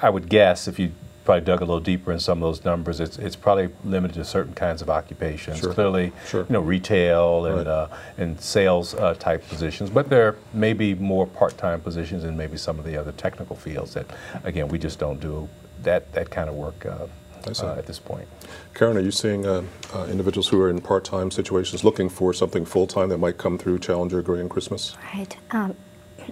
I 0.00 0.10
would 0.10 0.28
guess 0.28 0.68
if 0.68 0.78
you 0.78 0.92
probably 1.24 1.44
dug 1.44 1.60
a 1.60 1.64
little 1.64 1.80
deeper 1.80 2.12
in 2.12 2.18
some 2.18 2.42
of 2.42 2.48
those 2.48 2.64
numbers, 2.64 3.00
it's, 3.00 3.18
it's 3.18 3.36
probably 3.36 3.70
limited 3.84 4.14
to 4.14 4.24
certain 4.24 4.54
kinds 4.54 4.82
of 4.82 4.90
occupations. 4.90 5.58
Sure. 5.58 5.72
Clearly, 5.72 6.12
sure. 6.26 6.42
you 6.42 6.52
know, 6.52 6.60
retail 6.60 7.46
and, 7.46 7.58
right. 7.58 7.66
uh, 7.66 7.88
and 8.18 8.40
sales 8.40 8.94
uh, 8.94 9.14
type 9.14 9.46
positions, 9.48 9.90
but 9.90 10.08
there 10.08 10.36
may 10.52 10.72
be 10.72 10.94
more 10.94 11.26
part-time 11.26 11.80
positions 11.80 12.24
in 12.24 12.36
maybe 12.36 12.56
some 12.56 12.78
of 12.78 12.84
the 12.84 12.96
other 12.96 13.12
technical 13.12 13.56
fields 13.56 13.94
that, 13.94 14.06
again, 14.44 14.68
we 14.68 14.78
just 14.78 14.98
don't 14.98 15.20
do 15.20 15.48
that, 15.82 16.12
that 16.12 16.30
kind 16.30 16.48
of 16.48 16.54
work 16.54 16.86
uh, 16.86 17.06
uh 17.44 17.74
at 17.76 17.86
this 17.86 17.98
point. 17.98 18.28
Karen, 18.72 18.96
are 18.96 19.00
you 19.00 19.10
seeing 19.10 19.44
uh, 19.46 19.62
uh, 19.94 20.04
individuals 20.04 20.48
who 20.48 20.60
are 20.60 20.70
in 20.70 20.80
part-time 20.80 21.30
situations 21.30 21.82
looking 21.82 22.08
for 22.08 22.32
something 22.32 22.64
full-time 22.64 23.08
that 23.08 23.18
might 23.18 23.36
come 23.36 23.58
through 23.58 23.78
Challenger 23.80 24.22
Gray 24.22 24.40
and 24.40 24.48
Christmas? 24.48 24.96
Right. 25.12 25.36
Um, 25.50 25.76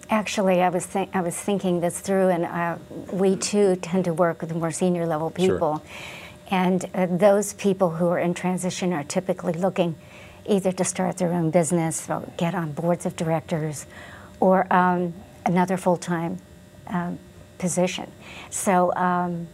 Actually, 0.09 0.63
I 0.63 0.69
was 0.69 0.89
I 0.95 1.21
was 1.21 1.37
thinking 1.37 1.81
this 1.81 2.01
through, 2.01 2.29
and 2.29 2.45
uh, 2.45 2.77
we 3.13 3.37
too 3.37 3.77
tend 3.77 4.05
to 4.05 4.13
work 4.13 4.41
with 4.41 4.55
more 4.55 4.71
senior 4.71 5.07
level 5.07 5.31
people, 5.31 5.79
sure. 5.79 5.87
and 6.51 6.85
uh, 6.95 7.07
those 7.07 7.55
people 7.55 7.91
who 7.91 8.09
are 8.09 8.19
in 8.19 8.35
transition 8.35 8.93
are 8.93 9.05
typically 9.05 9.53
looking 9.53 9.95
either 10.47 10.73
to 10.73 10.85
start 10.85 11.19
their 11.19 11.33
own 11.33 11.51
business, 11.51 12.09
or 12.09 12.29
get 12.37 12.55
on 12.55 12.73
boards 12.73 13.07
of 13.07 13.17
directors, 13.17 13.87
or 14.41 14.73
um, 14.73 15.13
another 15.47 15.77
full 15.77 15.97
time 15.97 16.39
um, 16.89 17.19
position. 17.59 18.11
So. 18.51 18.95
Um, 18.95 19.49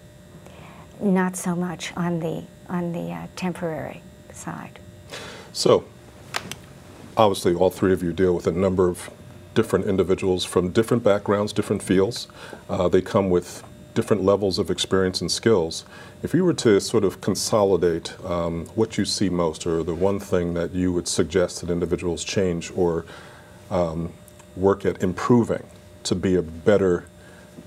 not 1.01 1.37
so 1.37 1.55
much 1.55 1.95
on 1.97 2.21
the 2.21 2.45
on 2.69 2.93
the 2.93 3.13
uh, 3.13 3.27
temporary 3.37 4.03
side. 4.33 4.79
So, 5.53 5.85
obviously, 7.17 7.55
all 7.55 7.71
three 7.71 7.93
of 7.93 8.03
you 8.03 8.13
deal 8.13 8.35
with 8.35 8.47
a 8.47 8.53
number 8.53 8.89
of 8.89 9.11
different 9.57 9.87
individuals 9.87 10.45
from 10.45 10.71
different 10.71 11.03
backgrounds, 11.03 11.53
different 11.53 11.83
fields. 11.83 12.29
Uh, 12.71 12.89
they 12.89 13.03
come 13.03 13.29
with 13.31 13.65
different 13.95 14.23
levels 14.23 14.59
of 14.59 14.71
experience 14.71 15.23
and 15.23 15.33
skills. 15.33 15.85
If 16.23 16.35
you 16.35 16.45
were 16.45 16.55
to 16.55 16.81
sort 16.81 17.03
of 17.03 17.21
consolidate 17.21 18.15
um, 18.25 18.67
what 18.77 18.99
you 18.99 19.05
see 19.05 19.31
most, 19.31 19.67
or 19.67 19.83
the 19.83 19.95
one 19.95 20.21
thing 20.21 20.55
that 20.55 20.73
you 20.73 20.93
would 20.93 21.09
suggest 21.09 21.63
that 21.63 21.71
individuals 21.71 22.23
change 22.23 22.71
or 22.77 23.07
um, 23.71 24.13
work 24.55 24.85
at 24.85 25.03
improving 25.03 25.65
to 26.05 26.15
be 26.15 26.37
a 26.37 26.43
better 26.43 27.07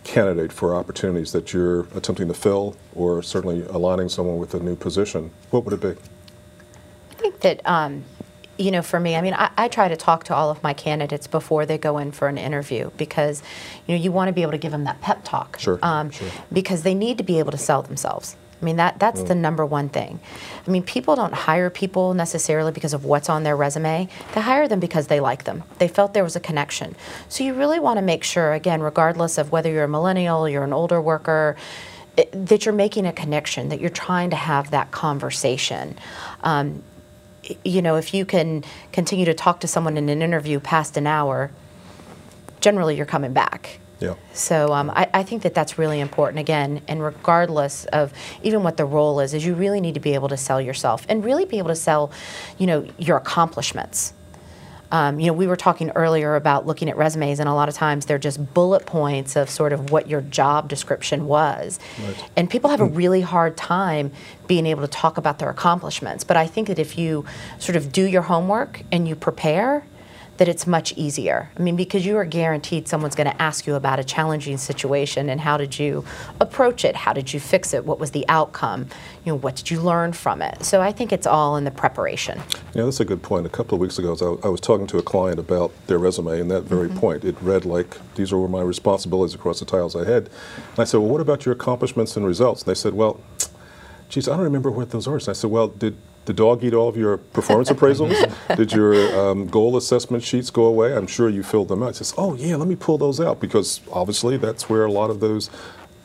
candidate 0.03 0.53
for 0.53 0.75
opportunities 0.75 1.31
that 1.31 1.51
you're 1.51 1.81
attempting 1.95 2.27
to 2.27 2.33
fill, 2.33 2.75
or 2.95 3.21
certainly 3.23 3.65
aligning 3.67 4.07
someone 4.07 4.37
with 4.37 4.53
a 4.53 4.59
new 4.59 4.75
position, 4.75 5.31
what 5.49 5.65
would 5.65 5.73
it 5.73 5.81
be? 5.81 5.95
I 7.11 7.15
think 7.15 7.39
that, 7.41 7.61
um, 7.65 8.03
you 8.59 8.71
know, 8.71 8.81
for 8.81 8.99
me, 8.99 9.15
I 9.15 9.21
mean, 9.21 9.33
I, 9.33 9.49
I, 9.57 9.67
try 9.69 9.87
to 9.87 9.95
talk 9.95 10.25
to 10.25 10.35
all 10.35 10.51
of 10.51 10.61
my 10.61 10.73
candidates 10.73 11.27
before 11.27 11.65
they 11.65 11.77
go 11.77 11.97
in 11.97 12.11
for 12.11 12.27
an 12.27 12.37
interview 12.37 12.91
because, 12.97 13.41
you 13.87 13.95
know, 13.95 14.03
you 14.03 14.11
want 14.11 14.27
to 14.27 14.33
be 14.33 14.41
able 14.41 14.51
to 14.51 14.57
give 14.57 14.73
them 14.73 14.83
that 14.83 14.99
pep 15.01 15.21
talk. 15.23 15.57
Sure, 15.59 15.79
um, 15.81 16.11
sure. 16.11 16.27
Because 16.51 16.83
they 16.83 16.93
need 16.93 17.17
to 17.17 17.23
be 17.23 17.39
able 17.39 17.51
to 17.51 17.57
sell 17.57 17.81
themselves. 17.81 18.35
I 18.61 18.65
mean, 18.65 18.75
that, 18.75 18.99
that's 18.99 19.21
mm. 19.21 19.27
the 19.29 19.35
number 19.35 19.65
one 19.65 19.87
thing. 19.87 20.19
I 20.67 20.69
mean, 20.69 20.83
people 20.83 21.15
don't 21.15 21.33
hire 21.33 21.69
people 21.69 22.13
necessarily 22.13 22.73
because 22.73 22.93
of 22.93 23.05
what's 23.05 23.29
on 23.29 23.43
their 23.43 23.55
resume. 23.55 24.09
They 24.33 24.41
hire 24.41 24.67
them 24.67 24.81
because 24.81 25.07
they 25.07 25.21
like 25.21 25.45
them. 25.45 25.63
They 25.77 25.87
felt 25.87 26.13
there 26.13 26.25
was 26.25 26.35
a 26.35 26.41
connection. 26.41 26.95
So 27.29 27.45
you 27.45 27.53
really 27.53 27.79
want 27.79 27.97
to 27.97 28.01
make 28.01 28.25
sure, 28.25 28.51
again, 28.51 28.81
regardless 28.81 29.37
of 29.37 29.53
whether 29.53 29.71
you're 29.71 29.85
a 29.85 29.89
millennial, 29.89 30.49
you're 30.49 30.65
an 30.65 30.73
older 30.73 31.01
worker, 31.01 31.55
that 32.33 32.65
you're 32.65 32.75
making 32.75 33.05
a 33.05 33.13
connection, 33.13 33.69
that 33.69 33.79
you're 33.79 33.89
trying 33.89 34.29
to 34.31 34.35
have 34.35 34.71
that 34.71 34.91
conversation. 34.91 35.97
Um, 36.43 36.83
you 37.63 37.81
know, 37.81 37.95
if 37.95 38.13
you 38.13 38.25
can 38.25 38.63
continue 38.91 39.25
to 39.25 39.33
talk 39.33 39.59
to 39.61 39.67
someone 39.67 39.97
in 39.97 40.09
an 40.09 40.21
interview 40.21 40.59
past 40.59 40.97
an 40.97 41.07
hour, 41.07 41.51
generally 42.61 42.95
you're 42.95 43.05
coming 43.05 43.33
back. 43.33 43.79
Yeah. 43.99 44.15
So 44.33 44.71
um, 44.73 44.89
I, 44.91 45.09
I, 45.13 45.23
think 45.23 45.43
that 45.43 45.53
that's 45.53 45.77
really 45.77 45.99
important 45.99 46.39
again, 46.39 46.81
and 46.87 47.03
regardless 47.03 47.83
of 47.85 48.13
even 48.43 48.63
what 48.63 48.77
the 48.77 48.85
role 48.85 49.19
is, 49.19 49.33
is 49.33 49.45
you 49.45 49.53
really 49.53 49.81
need 49.81 49.95
to 49.95 49.99
be 49.99 50.13
able 50.13 50.29
to 50.29 50.37
sell 50.37 50.61
yourself 50.61 51.05
and 51.09 51.23
really 51.23 51.43
be 51.43 51.57
able 51.57 51.67
to 51.67 51.75
sell, 51.75 52.11
you 52.57 52.65
know, 52.65 52.87
your 52.97 53.17
accomplishments. 53.17 54.13
Um, 54.91 55.19
you 55.19 55.27
know, 55.27 55.33
we 55.33 55.47
were 55.47 55.55
talking 55.55 55.91
earlier 55.91 56.35
about 56.35 56.65
looking 56.65 56.89
at 56.89 56.97
resumes, 56.97 57.39
and 57.39 57.47
a 57.47 57.53
lot 57.53 57.69
of 57.69 57.75
times 57.75 58.05
they're 58.05 58.17
just 58.17 58.53
bullet 58.53 58.85
points 58.85 59.35
of 59.35 59.49
sort 59.49 59.71
of 59.73 59.91
what 59.91 60.07
your 60.07 60.21
job 60.21 60.67
description 60.67 61.27
was. 61.27 61.79
Right. 62.03 62.29
And 62.35 62.49
people 62.49 62.69
have 62.69 62.81
a 62.81 62.85
really 62.85 63.21
hard 63.21 63.55
time 63.55 64.11
being 64.47 64.65
able 64.65 64.81
to 64.81 64.87
talk 64.87 65.17
about 65.17 65.39
their 65.39 65.49
accomplishments. 65.49 66.23
But 66.23 66.37
I 66.37 66.47
think 66.47 66.67
that 66.67 66.79
if 66.79 66.97
you 66.97 67.25
sort 67.59 67.75
of 67.75 67.91
do 67.91 68.03
your 68.03 68.23
homework 68.23 68.81
and 68.91 69.07
you 69.07 69.15
prepare, 69.15 69.83
that 70.39 70.47
it's 70.47 70.65
much 70.65 70.93
easier. 70.95 71.51
I 71.57 71.61
mean, 71.61 71.75
because 71.75 72.05
you 72.05 72.15
are 72.15 72.23
guaranteed 72.23 72.87
someone's 72.87 73.13
going 73.13 73.29
to 73.29 73.41
ask 73.41 73.67
you 73.67 73.75
about 73.75 73.99
a 73.99 74.05
challenging 74.05 74.57
situation 74.57 75.29
and 75.29 75.41
how 75.41 75.57
did 75.57 75.77
you 75.77 76.05
approach 76.39 76.85
it? 76.85 76.95
How 76.95 77.11
did 77.11 77.33
you 77.33 77.41
fix 77.41 77.73
it? 77.73 77.85
What 77.85 77.99
was 77.99 78.11
the 78.11 78.25
outcome? 78.29 78.87
You 79.25 79.33
know, 79.33 79.35
what 79.35 79.57
did 79.57 79.69
you 79.69 79.81
learn 79.81 80.13
from 80.13 80.41
it? 80.41 80.63
So 80.63 80.81
I 80.81 80.93
think 80.93 81.11
it's 81.11 81.27
all 81.27 81.57
in 81.57 81.65
the 81.65 81.71
preparation. 81.71 82.41
Yeah, 82.73 82.85
that's 82.85 83.01
a 83.01 83.05
good 83.05 83.21
point. 83.21 83.45
A 83.45 83.49
couple 83.49 83.75
of 83.75 83.81
weeks 83.81 83.99
ago, 83.99 84.39
I 84.41 84.47
was 84.47 84.61
talking 84.61 84.87
to 84.87 84.97
a 84.97 85.03
client 85.03 85.39
about 85.39 85.73
their 85.87 85.99
resume, 85.99 86.39
and 86.39 86.49
that 86.49 86.61
very 86.61 86.87
mm-hmm. 86.87 86.99
point, 86.99 87.25
it 87.25 87.35
read 87.41 87.65
like 87.65 87.97
these 88.15 88.31
are 88.31 88.47
my 88.47 88.61
responsibilities 88.61 89.35
across 89.35 89.59
the 89.59 89.65
titles 89.65 89.93
I 89.93 90.05
had. 90.05 90.29
And 90.69 90.79
I 90.79 90.85
said, 90.85 91.01
well, 91.01 91.09
what 91.09 91.21
about 91.21 91.45
your 91.45 91.53
accomplishments 91.53 92.15
and 92.15 92.25
results? 92.25 92.61
And 92.61 92.69
they 92.69 92.75
said, 92.75 92.93
well, 92.93 93.19
geez, 94.07 94.29
I 94.29 94.37
don't 94.37 94.45
remember 94.45 94.71
what 94.71 94.91
those 94.91 95.05
are. 95.05 95.17
And 95.17 95.27
I 95.27 95.33
said, 95.33 95.51
well, 95.51 95.67
did 95.67 95.97
the 96.29 96.33
dog 96.33 96.63
eat 96.63 96.75
all 96.75 96.87
of 96.87 96.95
your 96.95 97.17
performance 97.17 97.71
appraisals? 97.71 98.13
Did 98.55 98.71
your 98.71 98.93
um, 99.19 99.47
goal 99.47 99.75
assessment 99.75 100.23
sheets 100.23 100.51
go 100.51 100.65
away? 100.65 100.95
I'm 100.95 101.07
sure 101.07 101.27
you 101.27 101.41
filled 101.41 101.69
them 101.69 101.81
out. 101.81 101.89
It 101.89 101.95
says, 101.95 102.13
oh 102.19 102.35
yeah, 102.35 102.55
let 102.55 102.67
me 102.67 102.75
pull 102.75 102.99
those 102.99 103.19
out 103.19 103.39
because 103.39 103.81
obviously 103.91 104.37
that's 104.37 104.69
where 104.69 104.85
a 104.85 104.91
lot 104.91 105.09
of 105.09 105.21
those 105.21 105.49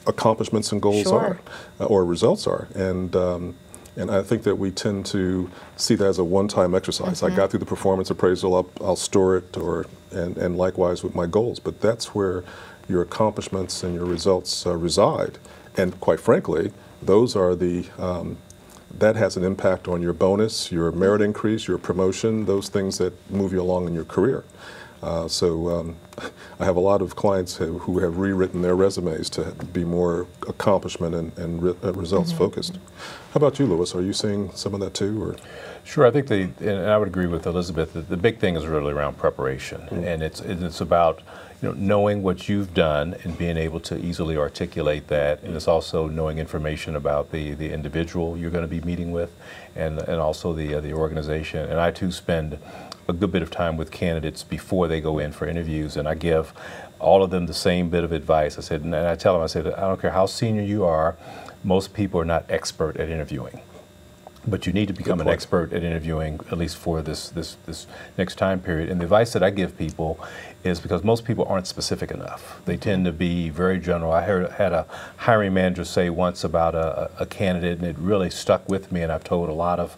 accomplishments 0.06 0.72
and 0.72 0.80
goals 0.80 1.02
sure. 1.02 1.18
are, 1.18 1.38
uh, 1.78 1.84
or 1.84 2.06
results 2.06 2.46
are. 2.46 2.68
And 2.74 3.14
um, 3.14 3.54
and 3.96 4.10
I 4.10 4.22
think 4.22 4.44
that 4.44 4.56
we 4.56 4.70
tend 4.70 5.04
to 5.06 5.50
see 5.76 5.94
that 5.94 6.06
as 6.06 6.18
a 6.18 6.24
one-time 6.24 6.74
exercise. 6.74 7.20
Mm-hmm. 7.20 7.32
I 7.32 7.36
got 7.36 7.50
through 7.50 7.60
the 7.60 7.66
performance 7.66 8.08
appraisal, 8.10 8.56
I'll, 8.56 8.70
I'll 8.80 8.96
store 8.96 9.36
it, 9.36 9.56
or 9.58 9.86
and, 10.10 10.38
and 10.38 10.56
likewise 10.56 11.04
with 11.04 11.14
my 11.14 11.26
goals. 11.26 11.60
But 11.60 11.82
that's 11.82 12.14
where 12.14 12.44
your 12.88 13.02
accomplishments 13.02 13.82
and 13.84 13.94
your 13.94 14.06
results 14.06 14.66
uh, 14.66 14.74
reside. 14.74 15.36
And 15.76 16.00
quite 16.00 16.18
frankly, 16.18 16.72
those 17.02 17.36
are 17.36 17.54
the 17.54 17.84
um, 17.98 18.38
that 18.98 19.16
has 19.16 19.36
an 19.36 19.44
impact 19.44 19.88
on 19.88 20.02
your 20.02 20.12
bonus, 20.12 20.70
your 20.72 20.92
merit 20.92 21.20
increase, 21.20 21.68
your 21.68 21.78
promotion, 21.78 22.44
those 22.46 22.68
things 22.68 22.98
that 22.98 23.12
move 23.30 23.52
you 23.52 23.60
along 23.60 23.86
in 23.86 23.94
your 23.94 24.04
career. 24.04 24.44
Uh, 25.02 25.28
so 25.28 25.68
um, 25.68 25.96
I 26.60 26.64
have 26.64 26.76
a 26.76 26.80
lot 26.80 27.02
of 27.02 27.14
clients 27.14 27.56
who, 27.56 27.78
who, 27.80 27.98
have 27.98 28.16
rewritten 28.16 28.62
their 28.62 28.74
resumes 28.74 29.28
to 29.30 29.52
be 29.72 29.84
more 29.84 30.26
accomplishment 30.48 31.14
and, 31.14 31.36
and 31.38 31.62
re 31.62 31.74
uh, 31.82 31.92
results 31.92 32.32
mm 32.32 32.36
-hmm. 32.36 32.44
focused. 32.44 32.74
How 33.32 33.38
about 33.38 33.58
you, 33.58 33.66
Louis? 33.66 33.94
Are 33.94 34.02
you 34.02 34.12
seeing 34.12 34.50
some 34.54 34.74
of 34.76 34.80
that 34.80 34.94
too? 34.94 35.22
Or? 35.22 35.34
Sure, 35.84 36.08
I 36.08 36.12
think 36.12 36.26
the, 36.26 36.42
and 36.70 36.86
I 36.94 36.96
would 36.96 37.08
agree 37.08 37.26
with 37.26 37.46
Elizabeth, 37.46 37.92
that 37.92 38.08
the 38.08 38.16
big 38.16 38.38
thing 38.38 38.56
is 38.56 38.64
really 38.64 38.92
around 38.92 39.16
preparation. 39.16 39.80
Mm 39.80 39.88
-hmm. 39.88 40.12
And 40.12 40.22
it's, 40.22 40.40
it's 40.40 40.80
about 40.80 41.16
you 41.64 41.70
know, 41.70 41.76
knowing 41.78 42.22
what 42.22 42.46
you've 42.46 42.74
done 42.74 43.16
and 43.24 43.38
being 43.38 43.56
able 43.56 43.80
to 43.80 43.96
easily 43.96 44.36
articulate 44.36 45.08
that, 45.08 45.42
and 45.42 45.56
it's 45.56 45.66
also 45.66 46.06
knowing 46.08 46.38
information 46.38 46.94
about 46.94 47.32
the, 47.32 47.54
the 47.54 47.72
individual 47.72 48.36
you're 48.36 48.50
going 48.50 48.68
to 48.68 48.68
be 48.68 48.82
meeting 48.82 49.12
with, 49.12 49.34
and, 49.74 49.98
and 50.00 50.20
also 50.20 50.52
the, 50.52 50.74
uh, 50.74 50.80
the 50.82 50.92
organization. 50.92 51.66
And 51.70 51.80
I 51.80 51.90
too 51.90 52.12
spend 52.12 52.58
a 53.08 53.14
good 53.14 53.32
bit 53.32 53.40
of 53.40 53.50
time 53.50 53.78
with 53.78 53.90
candidates 53.90 54.42
before 54.42 54.88
they 54.88 55.00
go 55.00 55.18
in 55.18 55.32
for 55.32 55.46
interviews, 55.46 55.96
and 55.96 56.06
I 56.06 56.14
give 56.16 56.52
all 56.98 57.22
of 57.22 57.30
them 57.30 57.46
the 57.46 57.54
same 57.54 57.88
bit 57.88 58.04
of 58.04 58.12
advice. 58.12 58.58
I 58.58 58.60
said, 58.60 58.82
and 58.82 58.94
I 58.94 59.16
tell 59.16 59.32
them, 59.32 59.42
I 59.42 59.46
said, 59.46 59.66
I 59.66 59.80
don't 59.88 59.98
care 59.98 60.10
how 60.10 60.26
senior 60.26 60.62
you 60.62 60.84
are, 60.84 61.16
most 61.62 61.94
people 61.94 62.20
are 62.20 62.26
not 62.26 62.44
expert 62.50 62.98
at 62.98 63.08
interviewing 63.08 63.58
but 64.46 64.66
you 64.66 64.72
need 64.72 64.88
to 64.88 64.94
become 64.94 65.20
an 65.20 65.28
expert 65.28 65.72
at 65.72 65.82
interviewing 65.82 66.40
at 66.50 66.58
least 66.58 66.76
for 66.76 67.02
this 67.02 67.30
this 67.30 67.56
this 67.66 67.86
next 68.18 68.36
time 68.36 68.60
period. 68.60 68.90
And 68.90 69.00
the 69.00 69.04
advice 69.04 69.32
that 69.32 69.42
i 69.42 69.50
give 69.50 69.76
people 69.78 70.18
is 70.62 70.80
because 70.80 71.04
most 71.04 71.24
people 71.24 71.44
aren't 71.46 71.66
specific 71.66 72.10
enough. 72.10 72.60
They 72.64 72.76
tend 72.76 73.04
to 73.04 73.12
be 73.12 73.50
very 73.50 73.78
general. 73.78 74.12
I 74.12 74.22
heard 74.22 74.50
had 74.52 74.72
a 74.72 74.86
hiring 75.18 75.54
manager 75.54 75.84
say 75.84 76.10
once 76.10 76.44
about 76.44 76.74
a, 76.74 77.10
a 77.18 77.26
candidate 77.26 77.78
and 77.78 77.86
it 77.86 77.96
really 77.98 78.30
stuck 78.30 78.68
with 78.68 78.90
me 78.92 79.02
and 79.02 79.10
i've 79.12 79.24
told 79.24 79.48
a 79.48 79.52
lot 79.52 79.78
of 79.78 79.96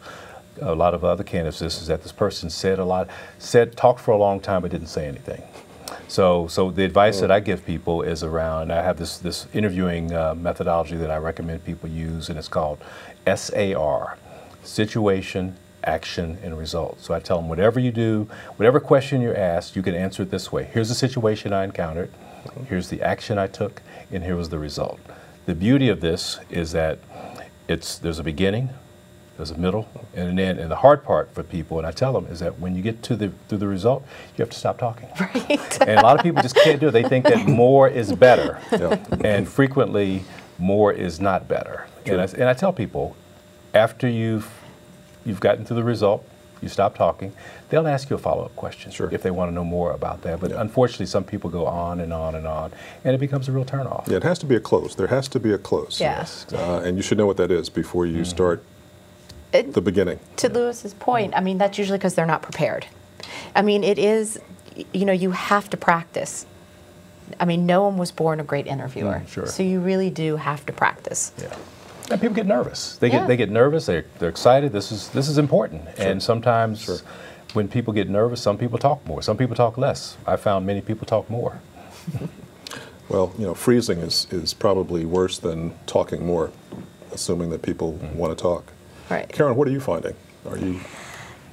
a 0.61 0.75
lot 0.75 0.95
of 0.95 1.05
other 1.05 1.25
candidates 1.25 1.59
this 1.59 1.81
is 1.81 1.89
that 1.89 2.03
this 2.03 2.13
person 2.13 2.49
said 2.49 2.79
a 2.79 2.85
lot 2.85 3.09
said 3.39 3.77
talked 3.77 4.01
for 4.01 4.13
a 4.13 4.17
long 4.17 4.41
time 4.41 4.63
but 4.63 4.71
didn't 4.71 4.89
say 4.89 5.07
anything. 5.07 5.43
So, 6.09 6.47
so 6.47 6.71
the 6.71 6.85
advice 6.85 7.21
that 7.21 7.31
I 7.31 7.41
give 7.41 7.67
people 7.67 8.03
is 8.03 8.23
around. 8.23 8.73
I 8.73 8.83
have 8.83 8.97
this 8.97 9.19
this 9.19 9.47
interviewing 9.53 10.13
uh, 10.13 10.35
methodology 10.35 10.97
that 10.97 11.11
I 11.11 11.17
recommend 11.17 11.65
people 11.65 11.89
use, 11.89 12.29
and 12.29 12.39
it's 12.39 12.49
called 12.49 12.79
SAR 13.27 14.17
situation, 14.67 15.57
action, 15.85 16.39
and 16.43 16.59
result. 16.59 17.01
So 17.01 17.15
I 17.15 17.21
tell 17.21 17.39
them 17.39 17.49
whatever 17.49 17.79
you 17.81 17.93
do, 17.93 18.29
whatever 18.57 18.81
question 18.81 19.21
you're 19.21 19.37
asked, 19.37 19.77
you 19.77 19.83
can 19.83 19.95
answer 19.95 20.23
it 20.23 20.31
this 20.31 20.51
way. 20.51 20.65
Here's 20.65 20.89
the 20.89 20.95
situation 20.95 21.53
I 21.53 21.65
encountered, 21.65 22.11
here's 22.69 22.89
the 22.89 23.03
action 23.03 23.39
I 23.39 23.47
took, 23.47 23.83
and 24.11 24.25
here 24.25 24.37
was 24.37 24.49
the 24.49 24.59
result. 24.59 25.01
The 25.47 25.55
beauty 25.55 25.89
of 25.89 26.01
this 26.01 26.39
is 26.51 26.73
that 26.73 26.99
it's 27.69 27.99
there's 27.99 28.19
a 28.19 28.25
beginning, 28.25 28.71
there's 29.37 29.51
a 29.51 29.59
middle, 29.59 29.89
and 30.15 30.29
an 30.29 30.39
end. 30.39 30.59
And 30.59 30.71
the 30.71 30.77
hard 30.77 31.05
part 31.05 31.33
for 31.33 31.43
people, 31.43 31.79
and 31.79 31.87
I 31.87 31.93
tell 31.93 32.13
them, 32.13 32.27
is 32.27 32.41
that 32.41 32.59
when 32.59 32.75
you 32.75 32.83
get 32.83 33.03
to 33.05 33.17
the 33.17 33.33
to 33.49 33.57
the 33.57 33.69
result, 33.69 34.05
you 34.37 34.43
have 34.43 34.51
to 34.51 34.59
stop 34.59 34.79
talking. 34.79 35.09
Right. 35.21 35.81
and 35.83 36.01
a 36.01 36.03
lot 36.03 36.17
of 36.17 36.23
people 36.23 36.43
just 36.43 36.57
can't 36.57 36.81
do 36.81 36.89
it. 36.89 36.93
They 36.93 37.03
think 37.03 37.27
that 37.27 37.47
more 37.47 37.89
is 37.89 38.13
better, 38.13 38.61
yeah. 38.73 38.99
and 39.25 39.49
frequently 39.49 40.25
more 40.59 40.93
is 40.93 41.21
not 41.21 41.47
better. 41.47 41.87
And 42.07 42.21
I, 42.21 42.25
and 42.25 42.45
I 42.45 42.55
tell 42.55 42.73
people, 42.73 43.17
after 43.75 44.09
you've 44.09 44.51
you've 45.27 45.41
gotten 45.41 45.65
to 45.67 45.75
the 45.75 45.83
result, 45.83 46.27
you 46.63 46.69
stop 46.69 46.97
talking, 46.97 47.33
they'll 47.69 47.87
ask 47.87 48.09
you 48.09 48.17
a 48.17 48.19
follow-up 48.19 48.55
question 48.57 48.91
sure. 48.91 49.13
if 49.13 49.23
they 49.23 49.31
want 49.31 49.51
to 49.51 49.55
know 49.55 49.65
more 49.65 49.93
about 49.93 50.23
that. 50.23 50.41
But 50.41 50.51
yeah. 50.51 50.61
unfortunately, 50.61 51.07
some 51.07 51.25
people 51.25 51.51
go 51.51 51.67
on 51.67 52.01
and 52.01 52.13
on 52.13 52.35
and 52.35 52.47
on, 52.47 52.73
and 53.05 53.15
it 53.15 53.19
becomes 53.19 53.49
a 53.49 53.53
real 53.53 53.65
turnoff. 53.65 54.09
Yeah, 54.09 54.17
it 54.17 54.23
has 54.23 54.39
to 54.41 54.47
be 54.47 54.55
a 54.55 54.61
close. 54.61 54.95
There 54.95 55.09
has 55.09 55.29
to 55.29 55.41
be 55.41 55.53
a 55.53 55.59
close. 55.59 56.01
Yes. 56.01 56.47
Uh, 56.53 56.83
and 56.85 56.97
you 56.97 57.03
should 57.03 57.19
know 57.19 57.27
what 57.27 57.37
that 57.37 57.51
is 57.51 57.69
before 57.69 58.07
you 58.07 58.15
mm-hmm. 58.15 58.25
start 58.25 58.65
it, 59.53 59.75
the 59.75 59.81
beginning. 59.81 60.19
To 60.37 60.49
Louis's 60.49 60.95
point, 60.95 61.35
I 61.37 61.41
mean, 61.41 61.59
that's 61.59 61.79
usually 61.79 61.99
because 61.99 62.15
they're 62.15 62.27
not 62.27 62.43
prepared. 62.43 62.87
I 63.55 63.63
mean, 63.63 63.85
it 63.85 63.99
is, 63.99 64.39
you 64.93 65.05
know, 65.05 65.13
you 65.13 65.31
have 65.33 65.69
to 65.71 65.77
practice. 65.77 66.47
I 67.41 67.45
mean, 67.45 67.67
no 67.67 67.83
one 67.83 67.97
was 67.97 68.13
born 68.13 68.41
a 68.41 68.45
great 68.45 68.67
interviewer. 68.67 69.23
Mm, 69.25 69.29
sure. 69.29 69.47
So 69.47 69.63
you 69.63 69.81
really 69.81 70.11
do 70.11 70.37
have 70.37 70.65
to 70.67 70.73
practice. 70.73 71.33
Yeah. 71.41 71.57
And 72.11 72.21
people 72.21 72.37
get 72.37 72.47
nervous. 72.47 72.97
They 72.97 73.09
yeah. 73.09 73.21
get 73.21 73.29
they 73.29 73.37
get 73.37 73.51
nervous. 73.51 73.87
They're, 73.87 74.05
they're 74.19 74.29
excited. 74.29 74.73
This 74.73 74.93
is 74.93 75.09
this 75.11 75.29
is 75.29 75.39
important. 75.39 75.83
Sure. 75.97 76.07
And 76.07 76.23
sometimes 76.23 76.83
sure. 76.83 76.99
when 77.53 77.69
people 77.69 77.93
get 77.93 78.09
nervous, 78.09 78.41
some 78.41 78.57
people 78.59 78.79
talk 78.79 79.05
more. 79.07 79.23
Some 79.23 79.37
people 79.37 79.57
talk 79.57 79.77
less. 79.77 80.17
I 80.27 80.37
found 80.37 80.67
many 80.67 80.81
people 80.81 81.07
talk 81.07 81.29
more. 81.29 81.61
well, 83.09 83.33
you 83.39 83.45
know, 83.45 83.55
freezing 83.55 83.99
is 83.99 84.27
is 84.31 84.55
probably 84.55 85.05
worse 85.05 85.39
than 85.39 85.73
talking 85.87 86.25
more. 86.25 86.53
assuming 87.13 87.51
that 87.51 87.63
people 87.63 87.93
want 88.15 88.37
to 88.37 88.41
talk. 88.41 88.73
Right. 89.09 89.29
Karen, 89.29 89.57
what 89.57 89.67
are 89.67 89.71
you 89.71 89.81
finding? 89.81 90.15
Are 90.49 90.59
you 90.59 90.81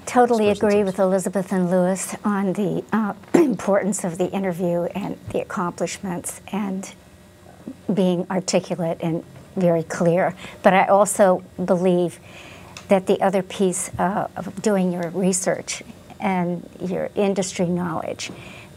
Totally 0.05 0.49
agree 0.49 0.83
with 0.83 0.99
Elizabeth 0.99 1.51
and 1.51 1.71
Louis 1.71 2.15
on 2.25 2.53
the 2.53 2.83
uh, 2.91 3.13
importance 3.33 4.03
of 4.03 4.17
the 4.17 4.29
interview 4.31 4.83
and 4.95 5.17
the 5.29 5.39
accomplishments 5.39 6.41
and 6.51 6.93
being 7.93 8.27
articulate 8.29 8.97
and 9.01 9.23
very 9.55 9.83
clear. 9.83 10.35
But 10.61 10.73
I 10.73 10.85
also 10.85 11.43
believe 11.63 12.19
that 12.87 13.07
the 13.07 13.21
other 13.21 13.41
piece 13.41 13.89
uh, 13.97 14.27
of 14.35 14.61
doing 14.61 14.91
your 14.91 15.09
research 15.09 15.83
and 16.19 16.67
your 16.79 17.09
industry 17.15 17.65
knowledge, 17.65 18.31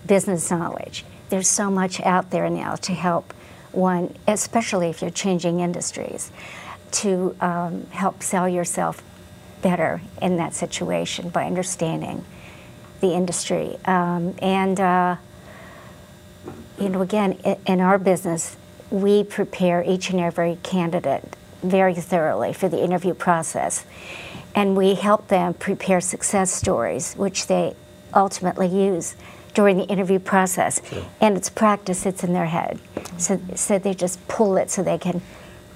business 0.06 0.50
knowledge, 0.50 1.04
there's 1.28 1.48
so 1.48 1.70
much 1.70 2.00
out 2.00 2.30
there 2.30 2.48
now 2.48 2.76
to 2.76 2.92
help 2.92 3.32
one, 3.72 4.14
especially 4.26 4.88
if 4.88 5.02
you're 5.02 5.10
changing 5.10 5.60
industries, 5.60 6.30
to 6.90 7.36
um, 7.40 7.86
help 7.90 8.22
sell 8.22 8.48
yourself 8.48 9.02
better 9.60 10.00
in 10.22 10.36
that 10.36 10.54
situation 10.54 11.28
by 11.28 11.44
understanding 11.44 12.24
the 13.00 13.12
industry. 13.12 13.76
Um, 13.84 14.34
and, 14.40 14.80
uh, 14.80 15.16
you 16.78 16.88
know, 16.88 17.02
again, 17.02 17.32
in 17.66 17.80
our 17.80 17.98
business, 17.98 18.56
we 18.90 19.24
prepare 19.24 19.82
each 19.82 20.10
and 20.10 20.20
every 20.20 20.58
candidate 20.62 21.36
very 21.62 21.94
thoroughly 21.94 22.52
for 22.52 22.68
the 22.68 22.82
interview 22.82 23.14
process. 23.14 23.84
And 24.54 24.76
we 24.76 24.94
help 24.94 25.28
them 25.28 25.54
prepare 25.54 26.00
success 26.00 26.50
stories, 26.50 27.14
which 27.14 27.46
they 27.46 27.74
ultimately 28.14 28.68
use 28.68 29.16
during 29.54 29.76
the 29.76 29.84
interview 29.84 30.18
process. 30.18 30.80
And 31.20 31.36
it's 31.36 31.50
practice, 31.50 32.06
it's 32.06 32.22
in 32.22 32.32
their 32.32 32.46
head. 32.46 32.78
So, 33.18 33.40
so 33.54 33.78
they 33.78 33.94
just 33.94 34.26
pull 34.28 34.56
it 34.56 34.70
so 34.70 34.82
they 34.82 34.98
can 34.98 35.22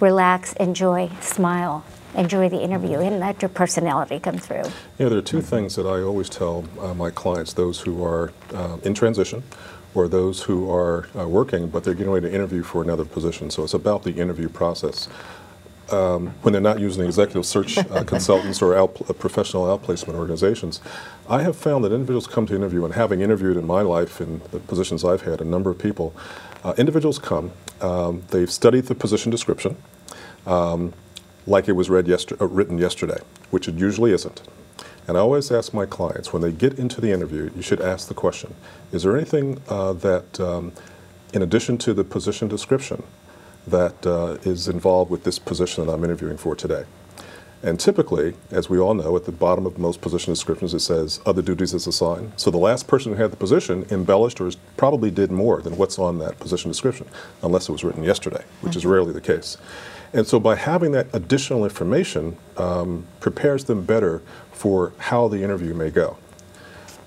relax, 0.00 0.52
enjoy, 0.54 1.10
smile, 1.20 1.84
enjoy 2.14 2.48
the 2.48 2.60
interview, 2.60 2.98
and 3.00 3.20
let 3.20 3.42
your 3.42 3.48
personality 3.48 4.18
come 4.18 4.38
through. 4.38 4.64
Yeah, 4.98 5.08
there 5.08 5.18
are 5.18 5.22
two 5.22 5.42
things 5.42 5.76
that 5.76 5.86
I 5.86 6.02
always 6.02 6.28
tell 6.28 6.64
uh, 6.80 6.94
my 6.94 7.10
clients, 7.10 7.52
those 7.52 7.80
who 7.80 8.02
are 8.04 8.32
uh, 8.54 8.78
in 8.82 8.94
transition 8.94 9.42
or 9.94 10.08
those 10.08 10.42
who 10.42 10.70
are 10.70 11.08
uh, 11.18 11.26
working, 11.26 11.68
but 11.68 11.84
they're 11.84 11.94
getting 11.94 12.12
ready 12.12 12.28
to 12.28 12.34
interview 12.34 12.62
for 12.62 12.82
another 12.82 13.04
position. 13.04 13.50
So 13.50 13.64
it's 13.64 13.74
about 13.74 14.04
the 14.04 14.12
interview 14.12 14.48
process. 14.48 15.08
Um, 15.90 16.28
when 16.42 16.52
they're 16.52 16.62
not 16.62 16.78
using 16.78 17.04
executive 17.04 17.44
search 17.44 17.76
uh, 17.76 18.04
consultants 18.06 18.62
or 18.62 18.76
out, 18.76 18.96
uh, 19.10 19.12
professional 19.12 19.64
outplacement 19.66 20.14
organizations, 20.14 20.80
I 21.28 21.42
have 21.42 21.56
found 21.56 21.84
that 21.84 21.92
individuals 21.92 22.28
come 22.28 22.46
to 22.46 22.54
interview, 22.54 22.84
and 22.84 22.94
having 22.94 23.20
interviewed 23.20 23.56
in 23.56 23.66
my 23.66 23.80
life 23.80 24.20
in 24.20 24.40
the 24.52 24.60
positions 24.60 25.04
I've 25.04 25.22
had, 25.22 25.40
a 25.40 25.44
number 25.44 25.68
of 25.68 25.78
people, 25.78 26.14
uh, 26.62 26.74
individuals 26.78 27.18
come, 27.18 27.50
um, 27.80 28.22
they've 28.28 28.50
studied 28.50 28.84
the 28.84 28.94
position 28.94 29.30
description, 29.30 29.76
um, 30.46 30.92
like 31.46 31.68
it 31.68 31.72
was 31.72 31.90
read 31.90 32.06
yester- 32.06 32.36
uh, 32.40 32.46
written 32.46 32.78
yesterday, 32.78 33.18
which 33.50 33.66
it 33.66 33.74
usually 33.74 34.12
isn't. 34.12 34.42
And 35.10 35.18
I 35.18 35.22
always 35.22 35.50
ask 35.50 35.74
my 35.74 35.86
clients 35.86 36.32
when 36.32 36.40
they 36.40 36.52
get 36.52 36.78
into 36.78 37.00
the 37.00 37.10
interview, 37.10 37.50
you 37.56 37.62
should 37.62 37.80
ask 37.80 38.06
the 38.06 38.14
question 38.14 38.54
Is 38.92 39.02
there 39.02 39.16
anything 39.16 39.60
uh, 39.68 39.92
that, 39.94 40.38
um, 40.38 40.70
in 41.32 41.42
addition 41.42 41.78
to 41.78 41.92
the 41.92 42.04
position 42.04 42.46
description, 42.46 43.02
that 43.66 44.06
uh, 44.06 44.36
is 44.44 44.68
involved 44.68 45.10
with 45.10 45.24
this 45.24 45.36
position 45.36 45.84
that 45.84 45.92
I'm 45.92 46.04
interviewing 46.04 46.36
for 46.36 46.54
today? 46.54 46.84
And 47.60 47.80
typically, 47.80 48.34
as 48.52 48.70
we 48.70 48.78
all 48.78 48.94
know, 48.94 49.16
at 49.16 49.24
the 49.24 49.32
bottom 49.32 49.66
of 49.66 49.78
most 49.78 50.00
position 50.00 50.32
descriptions 50.32 50.74
it 50.74 50.78
says 50.78 51.18
other 51.26 51.42
duties 51.42 51.74
as 51.74 51.88
assigned. 51.88 52.32
So 52.36 52.52
the 52.52 52.58
last 52.58 52.86
person 52.86 53.12
who 53.12 53.20
had 53.20 53.32
the 53.32 53.36
position 53.36 53.86
embellished 53.90 54.40
or 54.40 54.52
probably 54.76 55.10
did 55.10 55.32
more 55.32 55.60
than 55.60 55.76
what's 55.76 55.98
on 55.98 56.20
that 56.20 56.38
position 56.38 56.70
description, 56.70 57.08
unless 57.42 57.68
it 57.68 57.72
was 57.72 57.82
written 57.82 58.04
yesterday, 58.04 58.44
which 58.60 58.76
is 58.76 58.86
rarely 58.86 59.12
the 59.12 59.20
case. 59.20 59.56
And 60.12 60.26
so 60.26 60.40
by 60.40 60.56
having 60.56 60.92
that 60.92 61.06
additional 61.12 61.64
information 61.64 62.36
um, 62.56 63.06
prepares 63.20 63.64
them 63.64 63.84
better 63.84 64.22
for 64.60 64.92
how 64.98 65.26
the 65.26 65.42
interview 65.42 65.72
may 65.72 65.88
go. 65.88 66.18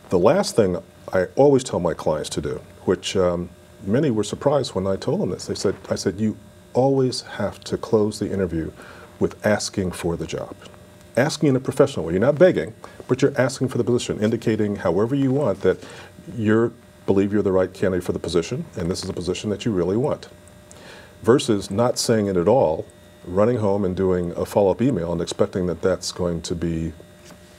The 0.10 0.18
last 0.18 0.56
thing 0.56 0.82
I 1.14 1.26
always 1.36 1.64
tell 1.64 1.80
my 1.80 1.94
clients 1.94 2.30
to 2.30 2.42
do, 2.42 2.60
which 2.86 3.16
um, 3.16 3.48
many 3.84 4.10
were 4.10 4.24
surprised 4.24 4.74
when 4.74 4.88
I 4.88 4.96
told 4.96 5.22
them 5.22 5.30
this, 5.30 5.46
they 5.46 5.54
said, 5.54 5.76
I 5.88 5.94
said, 5.94 6.20
you 6.20 6.36
always 6.74 7.22
have 7.22 7.64
to 7.66 7.78
close 7.78 8.18
the 8.18 8.34
interview 8.34 8.72
with 9.20 9.46
asking 9.46 9.92
for 9.92 10.18
the 10.18 10.26
job. 10.26 10.56
Asking 11.16 11.50
in 11.50 11.56
a 11.56 11.60
professional 11.60 12.08
way. 12.08 12.14
You're 12.14 12.22
not 12.22 12.40
begging, 12.40 12.74
but 13.08 13.22
you're 13.22 13.40
asking 13.40 13.68
for 13.68 13.78
the 13.78 13.84
position, 13.84 14.20
indicating 14.20 14.78
however 14.78 15.14
you 15.14 15.32
want 15.32 15.62
that 15.62 15.78
you 16.36 16.74
believe 17.06 17.32
you're 17.32 17.44
the 17.44 17.52
right 17.52 17.72
candidate 17.72 18.04
for 18.04 18.14
the 18.14 18.20
position, 18.20 18.66
and 18.76 18.90
this 18.90 19.04
is 19.04 19.12
a 19.12 19.14
position 19.14 19.52
that 19.52 19.64
you 19.64 19.72
really 19.72 19.96
want. 19.96 20.28
Versus 21.22 21.70
not 21.70 22.00
saying 22.00 22.26
it 22.26 22.36
at 22.36 22.48
all, 22.48 22.88
running 23.26 23.58
home 23.58 23.86
and 23.86 23.96
doing 23.96 24.32
a 24.32 24.44
follow-up 24.44 24.82
email 24.82 25.12
and 25.14 25.22
expecting 25.22 25.68
that 25.68 25.84
that's 25.84 26.12
going 26.12 26.42
to 26.42 26.56
be 26.56 26.94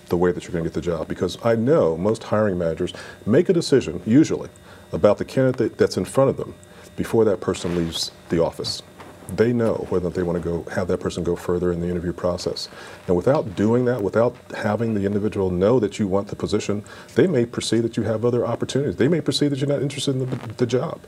the 0.09 0.17
way 0.17 0.33
that 0.33 0.45
you're 0.45 0.53
going 0.53 0.65
to 0.65 0.71
get 0.71 0.75
the 0.75 0.81
job. 0.81 1.09
Because 1.09 1.39
I 1.45 1.55
know 1.55 1.97
most 1.97 2.25
hiring 2.25 2.59
managers 2.59 2.93
make 3.27 3.49
a 3.49 3.53
decision, 3.53 4.03
usually, 4.07 4.51
about 4.93 5.19
the 5.19 5.25
candidate 5.25 5.77
that's 5.77 5.97
in 5.97 6.05
front 6.05 6.31
of 6.31 6.37
them 6.37 6.55
before 6.97 7.25
that 7.25 7.41
person 7.41 7.77
leaves 7.77 8.11
the 8.29 8.43
office. 8.43 8.83
They 9.29 9.53
know 9.53 9.87
whether 9.89 10.11
they 10.11 10.23
want 10.23 10.43
to 10.43 10.45
go 10.49 10.71
have 10.71 10.87
that 10.89 10.99
person 10.99 11.25
go 11.25 11.35
further 11.35 11.73
in 11.73 11.81
the 11.81 11.89
interview 11.89 12.13
process. 12.13 12.69
And 13.07 13.17
without 13.17 13.57
doing 13.57 13.87
that, 13.87 14.03
without 14.03 14.37
having 14.55 14.93
the 14.93 15.07
individual 15.07 15.51
know 15.51 15.81
that 15.81 15.99
you 15.99 16.07
want 16.07 16.29
the 16.29 16.37
position, 16.37 16.85
they 17.15 17.27
may 17.27 17.47
perceive 17.47 17.83
that 17.85 17.97
you 17.97 18.03
have 18.03 18.25
other 18.25 18.47
opportunities. 18.47 18.97
They 18.97 19.09
may 19.09 19.23
perceive 19.23 19.51
that 19.51 19.61
you're 19.61 19.69
not 19.69 19.83
interested 19.83 20.17
in 20.17 20.29
the, 20.29 20.37
the 20.55 20.67
job. 20.67 21.01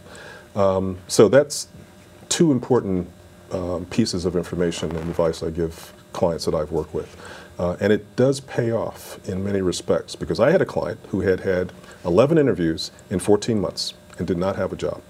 Um, 0.54 0.98
so 1.08 1.28
that's 1.28 1.68
two 2.30 2.52
important 2.52 3.10
um, 3.52 3.84
pieces 3.86 4.24
of 4.24 4.34
information 4.34 4.96
and 4.96 5.08
advice 5.08 5.42
I 5.42 5.50
give 5.50 5.92
clients 6.12 6.46
that 6.46 6.54
I've 6.54 6.72
worked 6.72 6.94
with. 6.94 7.14
Uh, 7.58 7.76
and 7.80 7.92
it 7.92 8.16
does 8.16 8.40
pay 8.40 8.70
off 8.70 9.18
in 9.28 9.42
many 9.42 9.62
respects 9.62 10.14
because 10.14 10.38
I 10.38 10.50
had 10.50 10.60
a 10.60 10.66
client 10.66 11.00
who 11.08 11.22
had 11.22 11.40
had 11.40 11.72
11 12.04 12.38
interviews 12.38 12.90
in 13.08 13.18
14 13.18 13.58
months 13.58 13.94
and 14.18 14.26
did 14.26 14.36
not 14.36 14.56
have 14.56 14.72
a 14.72 14.76
job. 14.76 15.02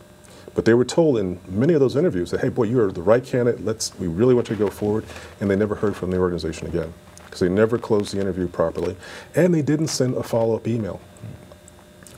But 0.54 0.64
they 0.64 0.74
were 0.74 0.84
told 0.84 1.18
in 1.18 1.40
many 1.48 1.74
of 1.74 1.80
those 1.80 1.96
interviews 1.96 2.30
that, 2.30 2.40
hey, 2.40 2.48
boy, 2.48 2.64
you 2.64 2.80
are 2.80 2.90
the 2.90 3.02
right 3.02 3.24
candidate. 3.24 3.64
Let's, 3.64 3.98
we 3.98 4.06
really 4.06 4.34
want 4.34 4.48
you 4.48 4.56
to 4.56 4.64
go 4.64 4.70
forward. 4.70 5.04
And 5.40 5.50
they 5.50 5.56
never 5.56 5.74
heard 5.74 5.96
from 5.96 6.10
the 6.10 6.18
organization 6.18 6.66
again 6.66 6.94
because 7.24 7.40
they 7.40 7.48
never 7.48 7.78
closed 7.78 8.14
the 8.14 8.20
interview 8.20 8.48
properly. 8.48 8.96
And 9.34 9.52
they 9.52 9.62
didn't 9.62 9.88
send 9.88 10.14
a 10.14 10.22
follow 10.22 10.56
up 10.56 10.66
email 10.66 11.00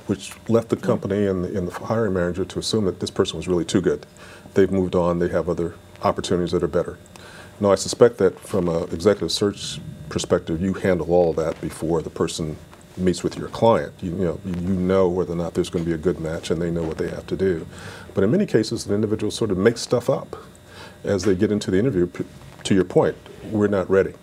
which 0.08 0.32
left 0.48 0.70
the 0.70 0.76
company 0.76 1.26
and 1.26 1.44
the, 1.44 1.56
and 1.56 1.68
the 1.68 1.84
hiring 1.84 2.14
manager 2.14 2.42
to 2.42 2.58
assume 2.58 2.86
that 2.86 2.98
this 2.98 3.10
person 3.10 3.36
was 3.36 3.46
really 3.46 3.64
too 3.64 3.80
good. 3.80 4.06
They've 4.54 4.70
moved 4.70 4.94
on, 4.94 5.18
they 5.18 5.28
have 5.28 5.50
other 5.50 5.74
opportunities 6.02 6.52
that 6.52 6.62
are 6.62 6.68
better. 6.68 6.98
Now, 7.60 7.72
I 7.72 7.74
suspect 7.74 8.16
that 8.18 8.40
from 8.40 8.68
an 8.68 8.84
executive 8.84 9.30
search 9.30 9.78
perspective, 10.08 10.60
you 10.60 10.74
handle 10.74 11.12
all 11.12 11.30
of 11.30 11.36
that 11.36 11.60
before 11.60 12.02
the 12.02 12.10
person 12.10 12.56
meets 12.96 13.22
with 13.22 13.36
your 13.36 13.48
client. 13.48 13.92
You, 14.00 14.10
you 14.10 14.24
know, 14.24 14.40
you 14.44 14.74
know 14.74 15.08
whether 15.08 15.32
or 15.32 15.36
not 15.36 15.54
there's 15.54 15.70
going 15.70 15.84
to 15.84 15.88
be 15.88 15.94
a 15.94 15.98
good 15.98 16.20
match 16.20 16.50
and 16.50 16.60
they 16.60 16.70
know 16.70 16.82
what 16.82 16.98
they 16.98 17.08
have 17.08 17.26
to 17.28 17.36
do. 17.36 17.66
But 18.14 18.24
in 18.24 18.30
many 18.30 18.46
cases, 18.46 18.86
an 18.86 18.94
individual 18.94 19.30
sort 19.30 19.50
of 19.50 19.58
makes 19.58 19.80
stuff 19.80 20.10
up 20.10 20.36
as 21.04 21.22
they 21.24 21.34
get 21.34 21.52
into 21.52 21.70
the 21.70 21.78
interview. 21.78 22.10
To 22.64 22.74
your 22.74 22.84
point, 22.84 23.16
we're 23.50 23.68
not 23.68 23.88
ready. 23.88 24.14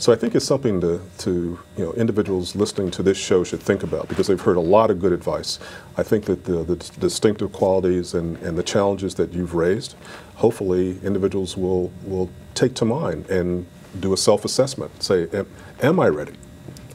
So 0.00 0.12
I 0.12 0.16
think 0.16 0.36
it's 0.36 0.44
something 0.44 0.80
to, 0.80 1.00
to 1.18 1.58
you 1.76 1.84
know 1.84 1.92
individuals 1.94 2.54
listening 2.54 2.92
to 2.92 3.02
this 3.02 3.18
show 3.18 3.42
should 3.42 3.60
think 3.60 3.82
about 3.82 4.08
because 4.08 4.28
they've 4.28 4.40
heard 4.40 4.56
a 4.56 4.60
lot 4.60 4.92
of 4.92 5.00
good 5.00 5.12
advice. 5.12 5.58
I 5.96 6.04
think 6.04 6.26
that 6.26 6.44
the, 6.44 6.62
the 6.62 6.76
distinctive 6.76 7.52
qualities 7.52 8.14
and, 8.14 8.36
and 8.38 8.56
the 8.56 8.62
challenges 8.62 9.16
that 9.16 9.32
you've 9.32 9.54
raised, 9.54 9.96
hopefully 10.36 11.00
individuals 11.02 11.56
will, 11.56 11.90
will 12.04 12.30
take 12.54 12.74
to 12.74 12.84
mind 12.84 13.28
and 13.28 13.66
do 13.98 14.12
a 14.12 14.16
self-assessment. 14.16 15.02
Say, 15.02 15.28
am, 15.32 15.46
am 15.82 16.00
I 16.00 16.08
ready? 16.08 16.34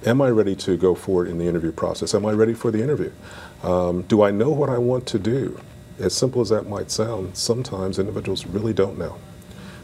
Am 0.06 0.21
I 0.21 0.29
ready 0.29 0.56
to 0.58 0.75
go 0.77 0.95
forward 0.95 1.27
in 1.27 1.38
the 1.38 1.47
interview 1.47 1.71
process? 1.71 2.13
Am 2.13 2.25
I 2.25 2.32
ready 2.34 2.53
for 2.53 2.71
the 2.71 2.84
interview? 2.84 3.12
Um, 3.62 4.01
do 4.03 4.21
I 4.21 4.32
know 4.32 4.49
what 4.49 4.69
I 4.69 4.77
want 4.77 5.06
to 5.08 5.19
do? 5.19 5.60
As 5.99 6.13
simple 6.13 6.41
as 6.41 6.49
that 6.49 6.67
might 6.67 6.91
sound, 6.91 7.38
sometimes 7.38 7.99
individuals 7.99 8.45
really 8.45 8.73
don't 8.73 8.97
know 8.97 9.17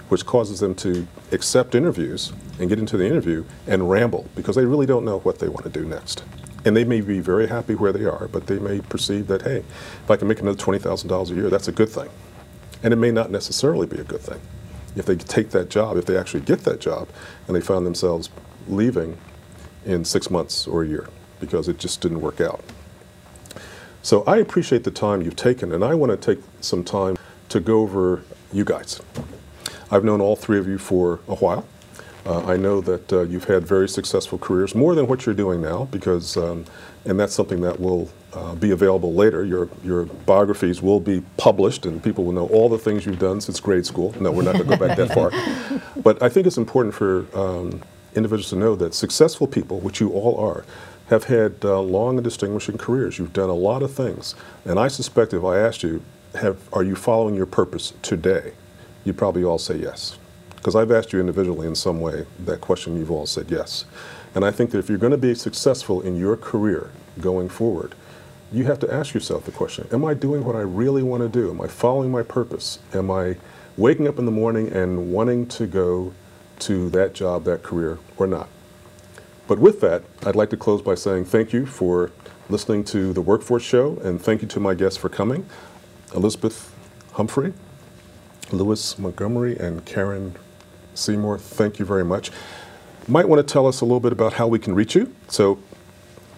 which 0.09 0.25
causes 0.25 0.59
them 0.59 0.75
to 0.75 1.07
accept 1.31 1.75
interviews 1.75 2.33
and 2.59 2.67
get 2.67 2.79
into 2.79 2.97
the 2.97 3.05
interview 3.05 3.45
and 3.67 3.89
ramble 3.89 4.27
because 4.35 4.55
they 4.55 4.65
really 4.65 4.85
don't 4.85 5.05
know 5.05 5.19
what 5.19 5.39
they 5.39 5.47
want 5.47 5.63
to 5.63 5.69
do 5.69 5.85
next. 5.85 6.23
And 6.65 6.75
they 6.75 6.83
may 6.83 6.99
be 6.99 7.19
very 7.19 7.47
happy 7.47 7.75
where 7.75 7.93
they 7.93 8.05
are, 8.05 8.27
but 8.27 8.47
they 8.47 8.59
may 8.59 8.81
perceive 8.81 9.27
that, 9.27 9.43
hey, 9.43 9.57
if 9.59 10.11
I 10.11 10.17
can 10.17 10.27
make 10.27 10.41
another 10.41 10.57
$20,000 10.57 11.31
a 11.31 11.33
year, 11.33 11.49
that's 11.49 11.67
a 11.67 11.71
good 11.71 11.89
thing. 11.89 12.09
And 12.83 12.91
it 12.91 12.97
may 12.97 13.11
not 13.11 13.31
necessarily 13.31 13.87
be 13.87 13.97
a 13.97 14.03
good 14.03 14.21
thing. 14.21 14.41
If 14.99 15.05
they 15.05 15.15
take 15.15 15.51
that 15.51 15.69
job, 15.69 15.95
if 15.95 16.05
they 16.05 16.17
actually 16.17 16.41
get 16.41 16.59
that 16.65 16.81
job, 16.81 17.07
and 17.47 17.55
they 17.55 17.61
find 17.61 17.85
themselves 17.85 18.29
leaving 18.67 19.17
in 19.85 20.03
six 20.03 20.29
months 20.29 20.67
or 20.67 20.83
a 20.83 20.87
year 20.87 21.07
because 21.39 21.69
it 21.69 21.79
just 21.79 22.01
didn't 22.01 22.19
work 22.19 22.41
out. 22.41 22.61
So 24.01 24.23
I 24.25 24.37
appreciate 24.37 24.83
the 24.83 24.91
time 24.91 25.21
you've 25.21 25.37
taken, 25.37 25.71
and 25.71 25.85
I 25.85 25.95
want 25.95 26.11
to 26.11 26.17
take 26.17 26.43
some 26.59 26.83
time 26.83 27.17
to 27.47 27.61
go 27.61 27.79
over 27.79 28.23
you 28.51 28.65
guys. 28.65 29.01
I've 29.89 30.03
known 30.03 30.19
all 30.19 30.35
three 30.35 30.59
of 30.59 30.67
you 30.67 30.77
for 30.77 31.19
a 31.27 31.35
while. 31.35 31.65
Uh, 32.29 32.45
I 32.45 32.57
know 32.57 32.79
that 32.81 33.11
uh, 33.11 33.21
you've 33.21 33.45
had 33.45 33.65
very 33.65 33.89
successful 33.89 34.37
careers, 34.37 34.75
more 34.75 34.93
than 34.93 35.07
what 35.07 35.25
you're 35.25 35.33
doing 35.33 35.61
now, 35.61 35.85
because, 35.85 36.37
um, 36.37 36.63
and 37.05 37.19
that's 37.19 37.33
something 37.33 37.61
that 37.61 37.79
will 37.79 38.07
uh, 38.33 38.53
be 38.53 38.69
available 38.69 39.15
later. 39.15 39.43
Your, 39.43 39.67
your 39.83 40.05
biographies 40.05 40.79
will 40.79 40.99
be 40.99 41.23
published, 41.37 41.87
and 41.87 42.03
people 42.03 42.23
will 42.25 42.33
know 42.33 42.45
all 42.49 42.69
the 42.69 42.77
things 42.77 43.03
you've 43.03 43.17
done 43.17 43.41
since 43.41 43.59
grade 43.59 43.83
school. 43.83 44.13
No, 44.19 44.29
we're 44.31 44.43
not 44.43 44.53
going 44.57 44.69
to 44.69 44.77
go 44.77 44.87
back 44.87 44.95
that 44.97 45.11
far. 45.11 45.31
But 46.03 46.21
I 46.21 46.29
think 46.29 46.45
it's 46.45 46.57
important 46.57 46.93
for 46.93 47.25
um, 47.35 47.81
individuals 48.13 48.51
to 48.51 48.57
know 48.57 48.75
that 48.75 48.93
successful 48.93 49.47
people, 49.47 49.79
which 49.79 49.99
you 49.99 50.11
all 50.11 50.37
are, 50.37 50.65
have 51.09 51.23
had 51.23 51.55
uh, 51.63 51.81
long 51.81 52.17
and 52.17 52.23
distinguishing 52.23 52.77
careers. 52.77 53.17
You've 53.17 53.33
done 53.33 53.49
a 53.49 53.55
lot 53.55 53.81
of 53.81 53.91
things. 53.91 54.35
And 54.65 54.79
I 54.79 54.87
suspect 54.87 55.33
if 55.33 55.43
I 55.43 55.57
asked 55.57 55.81
you, 55.81 56.03
have, 56.35 56.59
are 56.71 56.83
you 56.83 56.95
following 56.95 57.33
your 57.33 57.47
purpose 57.47 57.93
today? 58.03 58.53
You'd 59.03 59.17
probably 59.17 59.43
all 59.43 59.57
say 59.57 59.77
yes. 59.77 60.19
Because 60.59 60.75
I've 60.75 60.91
asked 60.91 61.13
you 61.13 61.21
individually 61.21 61.67
in 61.67 61.75
some 61.75 62.01
way 62.01 62.25
that 62.39 62.59
question, 62.59 62.97
you've 62.97 63.11
all 63.11 63.25
said 63.25 63.49
yes. 63.49 63.85
And 64.35 64.43
I 64.43 64.51
think 64.51 64.71
that 64.71 64.79
if 64.79 64.89
you're 64.89 64.97
going 64.97 65.11
to 65.11 65.17
be 65.17 65.33
successful 65.33 66.01
in 66.01 66.17
your 66.17 66.35
career 66.35 66.91
going 67.19 67.47
forward, 67.47 67.95
you 68.51 68.65
have 68.65 68.79
to 68.79 68.93
ask 68.93 69.13
yourself 69.13 69.45
the 69.45 69.51
question 69.51 69.87
Am 69.91 70.03
I 70.03 70.13
doing 70.13 70.43
what 70.43 70.55
I 70.55 70.61
really 70.61 71.03
want 71.03 71.23
to 71.23 71.29
do? 71.29 71.49
Am 71.49 71.61
I 71.61 71.67
following 71.67 72.11
my 72.11 72.23
purpose? 72.23 72.79
Am 72.93 73.09
I 73.09 73.37
waking 73.77 74.07
up 74.07 74.19
in 74.19 74.25
the 74.25 74.31
morning 74.31 74.67
and 74.71 75.13
wanting 75.13 75.47
to 75.47 75.65
go 75.65 76.13
to 76.59 76.89
that 76.89 77.13
job, 77.13 77.45
that 77.45 77.63
career, 77.63 77.97
or 78.17 78.27
not? 78.27 78.49
But 79.47 79.59
with 79.59 79.79
that, 79.81 80.03
I'd 80.25 80.35
like 80.35 80.49
to 80.51 80.57
close 80.57 80.81
by 80.81 80.95
saying 80.95 81.25
thank 81.25 81.53
you 81.53 81.65
for 81.65 82.11
listening 82.49 82.83
to 82.83 83.13
the 83.13 83.21
Workforce 83.21 83.63
Show, 83.63 83.97
and 84.03 84.21
thank 84.21 84.41
you 84.41 84.47
to 84.49 84.59
my 84.59 84.73
guests 84.73 84.97
for 84.97 85.09
coming 85.09 85.47
Elizabeth 86.13 86.75
Humphrey, 87.13 87.53
Louis 88.51 88.97
Montgomery, 88.97 89.57
and 89.57 89.85
Karen 89.85 90.35
Seymour. 90.99 91.37
Thank 91.37 91.79
you 91.79 91.85
very 91.85 92.05
much. 92.05 92.31
Might 93.07 93.27
want 93.27 93.39
to 93.45 93.53
tell 93.53 93.65
us 93.65 93.81
a 93.81 93.85
little 93.85 93.99
bit 93.99 94.11
about 94.11 94.33
how 94.33 94.47
we 94.47 94.59
can 94.59 94.75
reach 94.75 94.93
you. 94.95 95.15
So, 95.27 95.57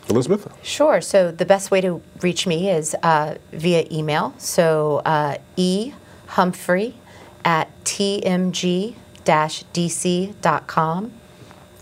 Elizabeth? 0.09 0.47
Sure. 0.63 1.01
So 1.01 1.31
the 1.31 1.45
best 1.45 1.71
way 1.71 1.81
to 1.81 2.01
reach 2.21 2.47
me 2.47 2.69
is 2.69 2.95
uh, 3.03 3.35
via 3.51 3.85
email. 3.91 4.33
So 4.37 5.01
uh, 5.05 5.37
e 5.57 5.93
humphrey 6.27 6.95
at 7.43 7.69
tmg-dc.com 7.83 8.95